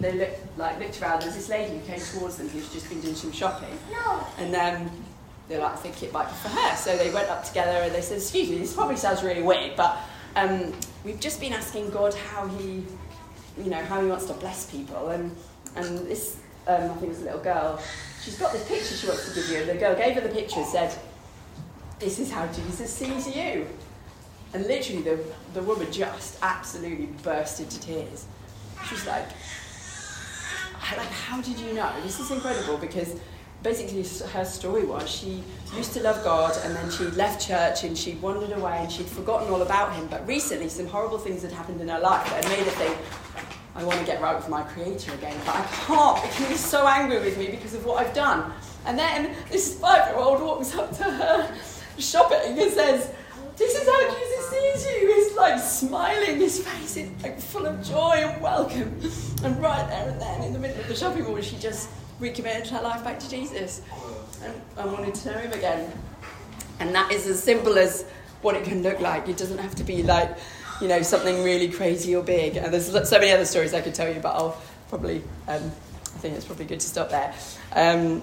they 0.00 0.12
looked 0.12 0.58
like 0.58 0.78
looked 0.78 1.00
around. 1.02 1.22
There's 1.22 1.34
this 1.34 1.48
lady 1.48 1.78
who 1.78 1.86
came 1.86 2.00
towards 2.00 2.36
them 2.36 2.48
who's 2.48 2.72
just 2.72 2.88
been 2.88 3.00
doing 3.00 3.14
some 3.14 3.32
shopping, 3.32 3.76
No. 3.92 4.26
and 4.38 4.54
um, 4.54 4.90
they're 5.48 5.60
like, 5.60 5.72
I 5.72 5.76
think 5.76 6.02
it 6.02 6.12
might 6.12 6.26
be 6.28 6.34
for 6.34 6.48
her. 6.48 6.76
So 6.76 6.96
they 6.96 7.10
went 7.10 7.28
up 7.28 7.44
together 7.44 7.70
and 7.82 7.94
they 7.94 8.00
said, 8.00 8.18
Excuse 8.18 8.48
me, 8.50 8.58
this 8.58 8.74
probably 8.74 8.96
sounds 8.96 9.22
really 9.22 9.42
weird, 9.42 9.76
but 9.76 9.98
um, 10.36 10.72
we've 11.04 11.20
just 11.20 11.40
been 11.40 11.52
asking 11.52 11.90
God 11.90 12.14
how 12.14 12.46
He, 12.48 12.84
you 13.58 13.70
know, 13.70 13.82
how 13.84 14.00
He 14.00 14.08
wants 14.08 14.26
to 14.26 14.34
bless 14.34 14.70
people, 14.70 15.08
and 15.08 15.34
and 15.76 15.98
this, 16.06 16.38
um, 16.66 16.82
I 16.84 16.88
think 16.94 17.02
it 17.04 17.08
was 17.08 17.20
a 17.20 17.24
little 17.24 17.40
girl. 17.40 17.80
She's 18.22 18.38
got 18.38 18.52
this 18.52 18.66
picture 18.68 18.94
she 18.94 19.06
wants 19.06 19.28
to 19.28 19.34
give 19.34 19.48
you, 19.50 19.58
and 19.58 19.68
the 19.70 19.74
girl 19.74 19.94
gave 19.94 20.14
her 20.14 20.20
the 20.20 20.28
picture 20.28 20.60
and 20.60 20.68
said, 20.68 20.94
This 21.98 22.18
is 22.18 22.30
how 22.30 22.46
Jesus 22.48 22.92
sees 22.92 23.34
you. 23.34 23.66
And 24.52 24.66
literally, 24.66 25.02
the, 25.02 25.20
the 25.54 25.62
woman 25.62 25.90
just 25.92 26.36
absolutely 26.42 27.06
burst 27.22 27.60
into 27.60 27.78
tears. 27.80 28.26
She 28.88 28.94
was 28.94 29.06
like, 29.06 29.28
like, 30.96 31.08
how 31.08 31.40
did 31.40 31.58
you 31.58 31.72
know? 31.72 31.92
This 32.02 32.20
is 32.20 32.30
incredible 32.30 32.78
because 32.78 33.16
basically 33.62 34.04
her 34.30 34.44
story 34.44 34.84
was 34.84 35.08
she 35.08 35.42
used 35.76 35.92
to 35.92 36.02
love 36.02 36.22
God 36.24 36.56
and 36.64 36.74
then 36.74 36.90
she 36.90 37.04
left 37.16 37.46
church 37.46 37.84
and 37.84 37.96
she 37.96 38.14
wandered 38.14 38.56
away 38.56 38.78
and 38.80 38.90
she'd 38.90 39.06
forgotten 39.06 39.52
all 39.52 39.62
about 39.62 39.94
him. 39.94 40.06
But 40.08 40.26
recently, 40.26 40.68
some 40.68 40.86
horrible 40.86 41.18
things 41.18 41.42
had 41.42 41.52
happened 41.52 41.80
in 41.80 41.88
her 41.88 42.00
life 42.00 42.28
that 42.30 42.44
made 42.48 42.64
her 42.64 42.70
think, 42.70 42.96
I 43.74 43.84
want 43.84 43.98
to 44.00 44.04
get 44.04 44.20
right 44.20 44.34
with 44.34 44.48
my 44.48 44.62
creator 44.62 45.12
again, 45.14 45.36
but 45.46 45.56
I 45.56 45.62
can't 45.86 46.22
because 46.30 46.48
he's 46.48 46.64
so 46.64 46.86
angry 46.86 47.20
with 47.20 47.38
me 47.38 47.48
because 47.48 47.74
of 47.74 47.84
what 47.84 48.04
I've 48.04 48.14
done. 48.14 48.52
And 48.86 48.98
then 48.98 49.34
this 49.50 49.78
five 49.78 50.08
year 50.08 50.16
old 50.16 50.40
walks 50.40 50.74
up 50.74 50.96
to 50.98 51.04
her 51.04 51.56
shopping 51.98 52.58
and 52.58 52.72
says, 52.72 53.12
This 53.56 53.74
is 53.74 53.88
how 53.88 54.14
Jesus 54.14 54.29
sees 54.50 54.86
you. 54.86 55.14
He's 55.14 55.36
like 55.36 55.60
smiling, 55.60 56.36
his 56.36 56.66
face 56.66 56.96
is 56.96 57.22
like 57.22 57.38
full 57.40 57.66
of 57.66 57.82
joy 57.82 58.16
and 58.16 58.42
welcome. 58.42 59.00
And 59.44 59.60
right 59.62 59.86
there 59.88 60.08
and 60.10 60.20
then, 60.20 60.42
in 60.42 60.52
the 60.52 60.58
middle 60.58 60.80
of 60.80 60.88
the 60.88 60.94
shopping 60.94 61.24
mall, 61.24 61.40
she 61.40 61.56
just 61.56 61.88
recommitted 62.18 62.66
her 62.68 62.82
life 62.82 63.02
back 63.02 63.18
to 63.20 63.30
Jesus 63.30 63.82
and, 64.44 64.92
wanted 64.92 65.14
to 65.14 65.32
know 65.32 65.38
him 65.38 65.52
again. 65.52 65.90
And 66.78 66.94
that 66.94 67.12
is 67.12 67.26
as 67.26 67.42
simple 67.42 67.78
as 67.78 68.04
what 68.42 68.54
it 68.54 68.64
can 68.64 68.82
look 68.82 69.00
like. 69.00 69.28
It 69.28 69.36
doesn't 69.36 69.58
have 69.58 69.74
to 69.76 69.84
be 69.84 70.02
like 70.02 70.36
you 70.80 70.88
know, 70.88 71.02
something 71.02 71.44
really 71.44 71.68
crazy 71.68 72.16
or 72.16 72.22
big. 72.22 72.56
And 72.56 72.72
there's 72.72 72.86
so 72.86 73.18
many 73.18 73.30
other 73.30 73.44
stories 73.44 73.74
I 73.74 73.80
could 73.80 73.94
tell 73.94 74.12
you, 74.12 74.20
but 74.20 74.34
I'll 74.34 74.60
probably, 74.88 75.22
um, 75.46 75.62
I 75.62 76.18
think 76.18 76.36
it's 76.36 76.46
probably 76.46 76.64
good 76.64 76.80
to 76.80 76.88
stop 76.88 77.10
there. 77.10 77.34
Um, 77.72 78.22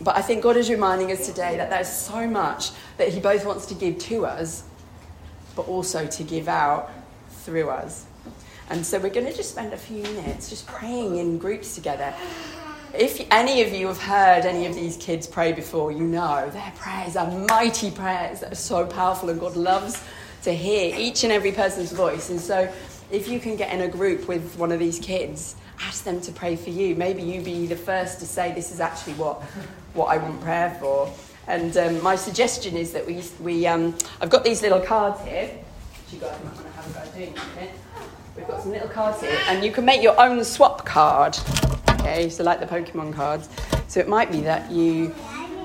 but 0.00 0.16
I 0.16 0.22
think 0.22 0.42
God 0.42 0.56
is 0.56 0.70
reminding 0.70 1.12
us 1.12 1.26
today 1.26 1.56
that 1.56 1.70
there's 1.70 1.90
so 1.90 2.26
much 2.26 2.70
that 2.96 3.08
He 3.08 3.20
both 3.20 3.44
wants 3.44 3.66
to 3.66 3.74
give 3.74 3.98
to 3.98 4.26
us, 4.26 4.64
but 5.54 5.68
also 5.68 6.06
to 6.06 6.22
give 6.22 6.48
out 6.48 6.90
through 7.28 7.70
us. 7.70 8.06
And 8.70 8.86
so 8.86 8.98
we're 8.98 9.10
going 9.10 9.26
to 9.26 9.36
just 9.36 9.50
spend 9.50 9.72
a 9.72 9.76
few 9.76 10.02
minutes 10.02 10.48
just 10.48 10.66
praying 10.66 11.18
in 11.18 11.38
groups 11.38 11.74
together. 11.74 12.14
If 12.94 13.26
any 13.30 13.62
of 13.62 13.72
you 13.72 13.86
have 13.88 14.00
heard 14.00 14.44
any 14.44 14.66
of 14.66 14.74
these 14.74 14.96
kids 14.96 15.26
pray 15.26 15.52
before, 15.52 15.92
you 15.92 16.04
know 16.04 16.48
their 16.50 16.72
prayers 16.76 17.16
are 17.16 17.30
mighty 17.48 17.90
prayers 17.90 18.40
that 18.40 18.52
are 18.52 18.56
so 18.56 18.86
powerful, 18.86 19.30
and 19.30 19.40
God 19.40 19.56
loves 19.56 20.02
to 20.42 20.52
hear 20.52 20.94
each 20.98 21.24
and 21.24 21.32
every 21.32 21.52
person's 21.52 21.92
voice. 21.92 22.30
And 22.30 22.40
so, 22.40 22.70
if 23.10 23.28
you 23.28 23.40
can 23.40 23.56
get 23.56 23.72
in 23.72 23.82
a 23.82 23.88
group 23.88 24.26
with 24.28 24.56
one 24.58 24.72
of 24.72 24.78
these 24.78 24.98
kids, 24.98 25.56
ask 25.80 26.04
them 26.04 26.20
to 26.22 26.32
pray 26.32 26.56
for 26.56 26.70
you. 26.70 26.94
Maybe 26.94 27.22
you 27.22 27.42
be 27.42 27.66
the 27.66 27.76
first 27.76 28.20
to 28.20 28.26
say, 28.26 28.52
This 28.52 28.70
is 28.72 28.80
actually 28.80 29.14
what, 29.14 29.42
what 29.94 30.06
I 30.06 30.18
want 30.18 30.40
prayer 30.40 30.76
for. 30.80 31.12
And 31.46 31.76
um, 31.76 32.02
my 32.02 32.16
suggestion 32.16 32.76
is 32.76 32.92
that 32.92 33.06
we, 33.06 33.22
we 33.40 33.66
um, 33.66 33.96
I've 34.20 34.30
got 34.30 34.44
these 34.44 34.62
little 34.62 34.80
cards 34.80 35.20
here, 35.22 35.48
which 35.48 36.14
you 36.14 36.20
guys 36.20 36.38
might 36.44 36.54
want 36.54 36.66
to 36.66 36.72
have 36.72 36.90
a 36.90 37.10
go 37.10 37.18
doing. 37.18 37.34
We've 38.36 38.46
got 38.46 38.62
some 38.62 38.72
little 38.72 38.88
cards 38.88 39.20
here, 39.20 39.38
and 39.48 39.62
you 39.62 39.70
can 39.70 39.84
make 39.84 40.02
your 40.02 40.18
own 40.18 40.42
swap 40.44 40.86
card. 40.86 41.36
Okay, 41.90 42.28
so 42.30 42.42
like 42.42 42.60
the 42.60 42.66
Pokemon 42.66 43.12
cards. 43.12 43.48
So 43.88 44.00
it 44.00 44.08
might 44.08 44.32
be 44.32 44.40
that 44.40 44.70
you 44.70 45.14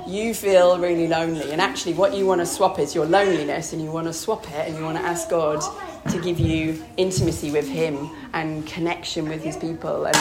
you 0.08 0.34
feel 0.34 0.80
really 0.80 1.08
lonely, 1.08 1.52
and 1.52 1.62
actually, 1.62 1.94
what 1.94 2.13
you 2.13 2.26
want 2.26 2.40
to 2.40 2.46
swap 2.46 2.80
is 2.80 2.96
your 2.96 3.06
loneliness, 3.06 3.74
and 3.74 3.82
you 3.82 3.92
want 3.92 4.08
to 4.08 4.13
swap 4.13 4.50
it, 4.50 4.68
and 4.68 4.78
you 4.78 4.84
want 4.84 4.98
to 4.98 5.04
ask 5.04 5.30
God 5.30 5.62
to 6.10 6.22
give 6.22 6.40
you 6.40 6.84
intimacy 6.96 7.52
with 7.52 7.68
Him 7.68 8.10
and 8.34 8.66
connection 8.66 9.28
with 9.28 9.44
His 9.44 9.58
people, 9.58 10.06
and 10.06 10.18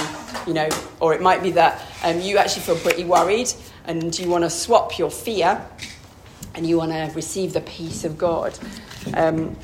you 0.46 0.54
know, 0.54 0.68
or 1.00 1.14
it 1.14 1.22
might 1.22 1.42
be 1.42 1.50
that 1.52 1.80
um, 2.02 2.20
you 2.20 2.36
actually 2.36 2.62
feel 2.62 2.76
pretty 2.76 3.04
worried, 3.04 3.52
and 3.86 4.16
you 4.18 4.28
want 4.28 4.44
to 4.44 4.50
swap 4.50 4.98
your 4.98 5.10
fear, 5.10 5.64
and 6.54 6.66
you 6.66 6.78
want 6.78 6.92
to 6.92 7.10
receive 7.14 7.52
the 7.52 7.60
peace 7.62 8.04
of 8.04 8.18
God. 8.18 8.58
Um, 9.14 9.56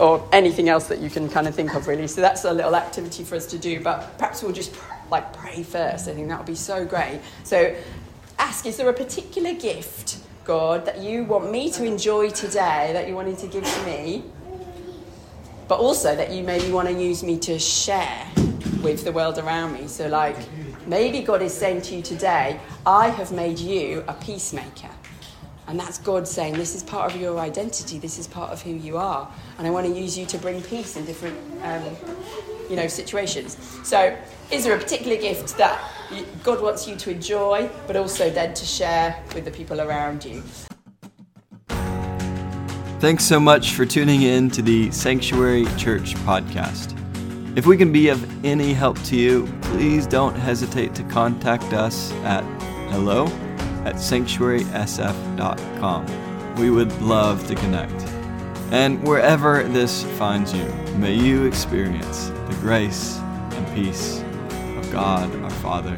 or 0.00 0.28
anything 0.32 0.68
else 0.68 0.88
that 0.88 0.98
you 0.98 1.08
can 1.08 1.28
kind 1.28 1.46
of 1.46 1.54
think 1.54 1.74
of 1.74 1.86
really. 1.86 2.08
So 2.08 2.20
that's 2.20 2.44
a 2.44 2.52
little 2.52 2.74
activity 2.74 3.22
for 3.22 3.36
us 3.36 3.46
to 3.46 3.58
do 3.58 3.80
but 3.80 4.18
perhaps 4.18 4.42
we'll 4.42 4.52
just 4.52 4.74
like 5.10 5.32
pray 5.32 5.62
first. 5.62 6.08
I 6.08 6.14
think 6.14 6.28
that 6.28 6.38
would 6.38 6.46
be 6.46 6.56
so 6.56 6.84
great. 6.84 7.20
So 7.44 7.74
ask 8.38 8.66
is 8.66 8.76
there 8.78 8.88
a 8.88 8.92
particular 8.92 9.54
gift 9.54 10.18
god 10.44 10.86
that 10.86 10.98
you 10.98 11.22
want 11.22 11.52
me 11.52 11.70
to 11.70 11.84
enjoy 11.84 12.30
today 12.30 12.90
that 12.94 13.06
you 13.06 13.14
wanted 13.14 13.38
to 13.38 13.46
give 13.46 13.62
to 13.62 13.84
me 13.84 14.24
but 15.68 15.78
also 15.78 16.16
that 16.16 16.32
you 16.32 16.42
maybe 16.42 16.72
want 16.72 16.88
to 16.88 16.94
use 16.94 17.22
me 17.22 17.38
to 17.38 17.56
share 17.56 18.26
with 18.82 19.04
the 19.04 19.12
world 19.12 19.38
around 19.38 19.72
me? 19.72 19.86
So 19.86 20.08
like 20.08 20.36
maybe 20.90 21.22
god 21.22 21.40
is 21.40 21.54
saying 21.54 21.80
to 21.80 21.94
you 21.94 22.02
today 22.02 22.60
i 22.84 23.08
have 23.08 23.32
made 23.32 23.58
you 23.58 24.04
a 24.08 24.14
peacemaker 24.14 24.90
and 25.70 25.78
that's 25.78 25.98
God 25.98 26.26
saying, 26.26 26.54
This 26.54 26.74
is 26.74 26.82
part 26.82 27.14
of 27.14 27.20
your 27.20 27.38
identity, 27.38 28.00
this 28.00 28.18
is 28.18 28.26
part 28.26 28.50
of 28.50 28.60
who 28.60 28.72
you 28.72 28.96
are. 28.96 29.32
And 29.56 29.68
I 29.68 29.70
want 29.70 29.86
to 29.86 29.92
use 29.92 30.18
you 30.18 30.26
to 30.26 30.36
bring 30.38 30.60
peace 30.62 30.96
in 30.96 31.04
different 31.04 31.38
um, 31.62 31.96
you 32.68 32.74
know, 32.74 32.88
situations. 32.88 33.56
So, 33.84 34.16
is 34.50 34.64
there 34.64 34.74
a 34.74 34.78
particular 34.78 35.16
gift 35.16 35.56
that 35.58 35.80
God 36.42 36.60
wants 36.60 36.88
you 36.88 36.96
to 36.96 37.10
enjoy, 37.12 37.70
but 37.86 37.94
also 37.94 38.30
then 38.30 38.52
to 38.52 38.64
share 38.64 39.22
with 39.32 39.44
the 39.44 39.50
people 39.52 39.80
around 39.80 40.24
you? 40.24 40.42
Thanks 42.98 43.24
so 43.24 43.38
much 43.38 43.72
for 43.74 43.86
tuning 43.86 44.22
in 44.22 44.50
to 44.50 44.62
the 44.62 44.90
Sanctuary 44.90 45.66
Church 45.76 46.14
podcast. 46.26 46.99
If 47.56 47.66
we 47.66 47.76
can 47.76 47.90
be 47.92 48.08
of 48.08 48.44
any 48.44 48.72
help 48.72 49.02
to 49.04 49.16
you, 49.16 49.48
please 49.60 50.06
don't 50.06 50.36
hesitate 50.36 50.94
to 50.94 51.02
contact 51.04 51.72
us 51.72 52.12
at 52.22 52.44
hello 52.90 53.26
at 53.84 53.96
sanctuarysf.com. 53.96 56.06
We 56.56 56.70
would 56.70 56.92
love 57.02 57.48
to 57.48 57.56
connect. 57.56 58.04
And 58.70 59.02
wherever 59.02 59.64
this 59.64 60.04
finds 60.16 60.54
you, 60.54 60.72
may 60.96 61.12
you 61.12 61.44
experience 61.44 62.28
the 62.28 62.56
grace 62.60 63.18
and 63.18 63.66
peace 63.74 64.22
of 64.78 64.88
God 64.92 65.34
our 65.42 65.50
Father 65.50 65.96